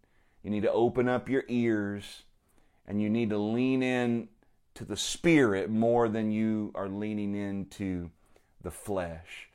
You 0.41 0.51
need 0.51 0.63
to 0.63 0.71
open 0.71 1.09
up 1.09 1.27
your 1.27 1.43
ears 1.49 2.23
and 2.87 3.01
you 3.01 3.09
need 3.09 3.29
to 3.31 3.37
lean 3.37 3.83
in 3.83 4.29
to 4.75 4.85
the 4.85 4.95
Spirit 4.95 5.69
more 5.69 6.07
than 6.07 6.31
you 6.31 6.71
are 6.75 6.87
leaning 6.87 7.35
into 7.35 8.09
the 8.61 8.71
flesh. 8.71 9.49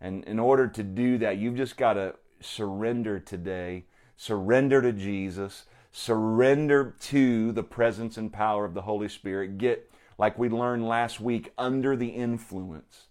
And 0.00 0.24
in 0.24 0.38
order 0.38 0.66
to 0.66 0.82
do 0.82 1.18
that, 1.18 1.36
you've 1.36 1.56
just 1.56 1.76
got 1.76 1.92
to 1.92 2.14
surrender 2.40 3.20
today. 3.20 3.84
Surrender 4.16 4.80
to 4.80 4.94
Jesus. 4.94 5.66
Surrender 5.98 6.94
to 7.00 7.52
the 7.52 7.62
presence 7.62 8.18
and 8.18 8.30
power 8.30 8.66
of 8.66 8.74
the 8.74 8.82
Holy 8.82 9.08
Spirit. 9.08 9.56
Get, 9.56 9.90
like 10.18 10.38
we 10.38 10.50
learned 10.50 10.86
last 10.86 11.22
week, 11.22 11.54
under 11.56 11.96
the 11.96 12.08
influence. 12.08 13.06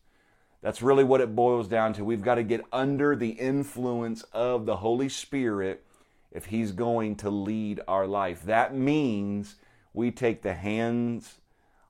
That's 0.61 0.83
really 0.83 1.03
what 1.03 1.19
it 1.19 1.36
boils 1.36 1.67
down 1.67 1.93
to. 1.93 2.05
We've 2.05 2.21
got 2.21 2.36
to 2.36 2.43
get 2.43 2.63
under 2.71 3.15
the 3.15 3.31
influence 3.31 4.21
of 4.33 4.67
the 4.67 4.77
Holy 4.77 5.09
Spirit 5.09 5.83
if 6.31 6.45
He's 6.45 6.71
going 6.71 7.15
to 7.17 7.31
lead 7.31 7.81
our 7.88 8.05
life. 8.05 8.43
That 8.43 8.75
means 8.75 9.55
we 9.91 10.11
take 10.11 10.43
the 10.43 10.53
hands 10.53 11.39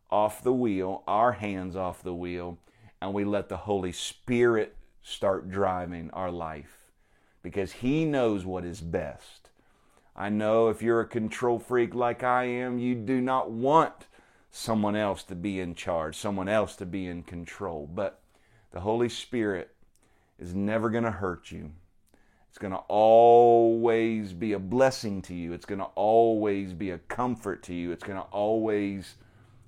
off 0.10 0.44
the 0.44 0.54
wheel, 0.54 1.04
our 1.10 1.34
hands 1.34 1.76
off 1.76 2.04
the 2.04 2.16
wheel, 2.16 2.58
and 3.02 3.14
we 3.14 3.26
let 3.26 3.50
the 3.50 3.58
Holy 3.58 3.92
Spirit 3.92 4.78
start 5.04 5.52
driving 5.52 6.10
our 6.12 6.32
life 6.32 6.86
because 7.44 7.74
He 7.74 8.06
knows 8.06 8.46
what 8.46 8.64
is 8.64 8.80
best. 8.80 9.50
I 10.16 10.30
know 10.30 10.70
if 10.70 10.82
you're 10.82 11.02
a 11.02 11.08
control 11.08 11.60
freak 11.60 11.94
like 11.94 12.24
I 12.24 12.46
am, 12.46 12.80
you 12.80 12.96
do 12.96 13.20
not 13.20 13.52
want 13.52 14.08
someone 14.50 14.96
else 14.96 15.24
to 15.24 15.36
be 15.36 15.60
in 15.60 15.76
charge, 15.76 16.16
someone 16.16 16.48
else 16.48 16.76
to 16.78 16.86
be 16.86 17.08
in 17.08 17.24
control. 17.24 17.90
But 17.94 18.22
the 18.72 18.80
Holy 18.80 19.10
Spirit 19.10 19.76
is 20.40 20.56
never 20.56 20.90
going 20.90 21.04
to 21.04 21.12
hurt 21.12 21.52
you. 21.52 21.72
It's 22.50 22.58
going 22.58 22.72
to 22.72 22.84
always 22.88 24.32
be 24.32 24.54
a 24.54 24.60
blessing 24.60 25.22
to 25.24 25.34
you. 25.34 25.52
It's 25.52 25.66
going 25.66 25.80
to 25.80 25.90
always 25.96 26.72
be 26.72 26.92
a 26.92 26.98
comfort 27.00 27.64
to 27.64 27.74
you. 27.74 27.92
It's 27.92 28.06
going 28.06 28.18
to 28.18 28.28
always 28.28 29.16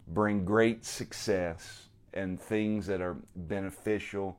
bring 0.07 0.45
great 0.45 0.85
success 0.85 1.89
and 2.13 2.39
things 2.39 2.87
that 2.87 3.01
are 3.01 3.17
beneficial 3.35 4.37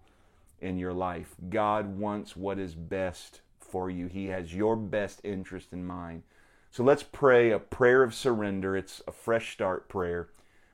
in 0.63 0.79
your 0.79 0.95
life. 0.95 1.35
God 1.51 1.99
wants 1.99 2.35
what 2.35 2.59
is 2.59 2.75
best 2.75 3.43
for 3.69 3.91
you, 3.91 4.07
He 4.07 4.27
has 4.27 4.55
your 4.55 4.77
best 4.77 5.21
interest 5.25 5.73
in 5.73 5.85
mind. 5.87 6.23
So 6.71 6.83
let's 6.83 7.03
pray 7.03 7.51
a 7.51 7.59
prayer 7.59 8.03
of 8.03 8.15
surrender. 8.15 8.77
It's 8.77 9.03
a 9.07 9.13
fresh 9.13 9.53
start 9.53 9.89
prayer. 9.89 10.29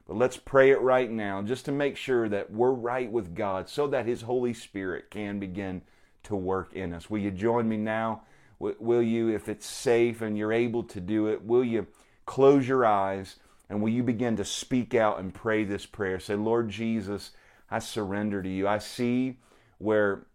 But 0.07 0.17
let's 0.17 0.37
pray 0.37 0.71
it 0.71 0.81
right 0.81 1.11
now 1.11 1.41
just 1.43 1.65
to 1.65 1.73
make 1.73 1.97
sure 1.97 2.29
that 2.29 2.51
we're 2.51 2.73
right 2.73 3.11
with 3.11 3.35
God 3.35 3.69
so 3.69 3.87
that 3.89 4.07
His 4.07 4.23
Holy 4.23 4.53
Spirit 4.53 5.11
can 5.11 5.39
begin 5.39 5.83
to 6.25 6.37
work 6.37 6.73
in 6.75 6.93
us. 6.93 7.09
Will 7.09 7.21
you 7.21 7.31
join 7.31 7.69
me 7.69 7.77
now? 7.77 8.23
Will 8.59 9.03
you, 9.03 9.29
if 9.29 9.49
it's 9.49 9.67
safe 9.67 10.23
and 10.23 10.39
you're 10.39 10.53
able 10.53 10.83
to 10.85 11.01
do 11.01 11.29
it, 11.29 11.45
will 11.45 11.65
you 11.65 11.87
close 12.27 12.67
your 12.67 12.85
eyes 12.85 13.37
and 13.69 13.83
will 13.83 13.91
you 13.91 14.03
begin 14.03 14.37
to 14.37 14.45
speak 14.45 14.95
out 14.95 15.19
and 15.19 15.35
pray 15.35 15.65
this 15.65 15.87
prayer? 15.87 16.21
Say, 16.21 16.35
Lord 16.35 16.69
Jesus, 16.69 17.33
I 17.71 17.79
surrender 17.79 18.43
to 18.43 18.49
you. 18.49 18.69
I 18.69 18.79
see 18.79 19.39
where 19.79 20.27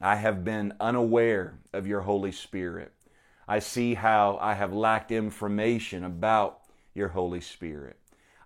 I 0.00 0.16
have 0.16 0.44
been 0.44 0.74
unaware 0.80 1.58
of 1.72 1.86
your 1.86 2.02
Holy 2.02 2.32
Spirit. 2.32 2.92
I 3.46 3.58
see 3.58 3.94
how 3.94 4.38
I 4.40 4.54
have 4.54 4.72
lacked 4.72 5.10
information 5.10 6.04
about 6.04 6.60
your 6.94 7.08
Holy 7.08 7.40
Spirit. 7.40 7.96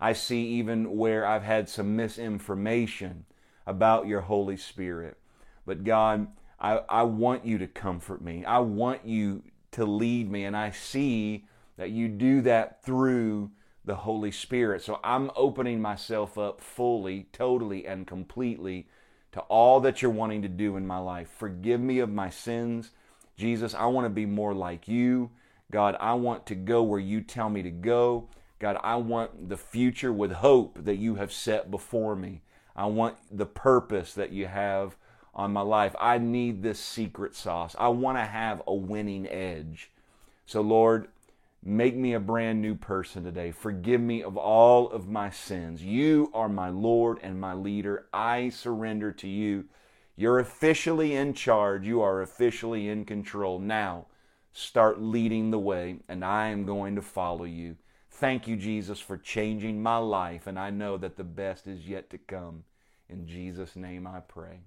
I 0.01 0.15
see 0.15 0.47
even 0.47 0.97
where 0.97 1.27
I've 1.27 1.43
had 1.43 1.69
some 1.69 1.95
misinformation 1.97 3.25
about 3.67 4.07
your 4.07 4.23
Holy 4.23 4.57
Spirit. 4.57 5.19
But 5.67 5.85
God, 5.85 6.29
I, 6.59 6.81
I 6.89 7.03
want 7.03 7.45
you 7.45 7.59
to 7.59 7.67
comfort 7.67 8.23
me. 8.23 8.45
I 8.45 8.59
want 8.59 9.05
you 9.05 9.43
to 9.73 9.85
lead 9.85 10.31
me. 10.31 10.45
And 10.45 10.57
I 10.57 10.71
see 10.71 11.47
that 11.77 11.91
you 11.91 12.09
do 12.09 12.41
that 12.43 12.83
through 12.85 13.51
the 13.85 13.95
Holy 13.95 14.31
Spirit. 14.31 14.83
So 14.83 15.01
I'm 15.03 15.31
opening 15.35 15.81
myself 15.83 16.39
up 16.39 16.61
fully, 16.61 17.27
totally, 17.33 17.87
and 17.87 18.07
completely 18.07 18.89
to 19.33 19.41
all 19.41 19.81
that 19.81 20.03
you're 20.03 20.11
wanting 20.11 20.43
to 20.43 20.49
do 20.49 20.77
in 20.77 20.87
my 20.87 20.99
life. 20.99 21.29
Forgive 21.39 21.81
me 21.81 21.99
of 21.99 22.11
my 22.11 22.31
sins. 22.31 22.91
Jesus, 23.37 23.75
I 23.75 23.87
want 23.87 24.05
to 24.05 24.11
be 24.11 24.27
more 24.27 24.55
like 24.55 24.87
you. 24.87 25.31
God, 25.71 25.97
I 25.99 26.15
want 26.15 26.47
to 26.47 26.55
go 26.55 26.83
where 26.83 27.01
you 27.01 27.23
tell 27.23 27.49
me 27.49 27.63
to 27.63 27.71
go. 27.71 28.29
God, 28.59 28.79
I 28.83 28.97
want 28.97 29.49
the 29.49 29.57
future 29.57 30.13
with 30.13 30.33
hope 30.33 30.85
that 30.85 30.97
you 30.97 31.17
have 31.17 31.33
set 31.33 31.71
before 31.71 32.15
me. 32.15 32.43
I 32.77 32.87
want 32.87 33.17
the 33.31 33.47
purpose 33.47 34.15
that 34.15 34.33
you 34.33 34.47
have 34.47 34.97
on 35.35 35.53
my 35.53 35.63
life. 35.63 35.97
I 35.99 36.19
need 36.19 36.63
this 36.63 36.79
secret 36.79 37.35
sauce. 37.35 37.75
I 37.79 37.89
want 37.89 38.19
to 38.19 38.25
have 38.25 38.63
a 38.67 38.75
winning 38.75 39.27
edge. 39.27 39.91
So, 40.47 40.61
Lord, 40.61 41.09
make 41.65 41.97
me 41.97 42.15
a 42.15 42.21
brand 42.21 42.61
new 42.61 42.75
person 42.75 43.23
today. 43.23 43.53
Forgive 43.53 44.01
me 44.01 44.23
of 44.23 44.37
all 44.37 44.91
of 44.91 45.09
my 45.09 45.31
sins. 45.31 45.83
You 45.83 46.31
are 46.35 46.49
my 46.49 46.69
Lord 46.69 47.19
and 47.23 47.41
my 47.41 47.55
leader. 47.55 48.07
I 48.13 48.49
surrender 48.49 49.13
to 49.13 49.29
you. 49.29 49.67
You're 50.17 50.41
officially 50.41 51.15
in 51.15 51.35
charge. 51.35 51.87
You 51.87 52.03
are 52.03 52.23
officially 52.23 52.89
in 52.89 53.05
control. 53.05 53.59
Now, 53.59 54.07
start 54.53 55.01
leading 55.01 55.51
the 55.51 55.59
way, 55.59 56.01
and 56.09 56.25
I 56.25 56.49
am 56.49 56.67
going 56.67 56.97
to 56.97 57.03
follow 57.03 57.45
you. 57.45 57.77
Thank 58.11 58.47
you, 58.47 58.57
Jesus, 58.57 59.01
for 59.01 59.17
changing 59.17 59.83
my 59.83 59.97
life, 59.97 60.47
and 60.47 60.59
I 60.59 60.71
know 60.71 60.97
that 60.99 61.17
the 61.17 61.25
best 61.25 61.67
is 61.67 61.89
yet 61.89 62.11
to 62.11 62.19
come. 62.19 62.65
In 63.09 63.27
Jesus' 63.27 63.77
name 63.77 64.07
I 64.07 64.21
pray. 64.21 64.61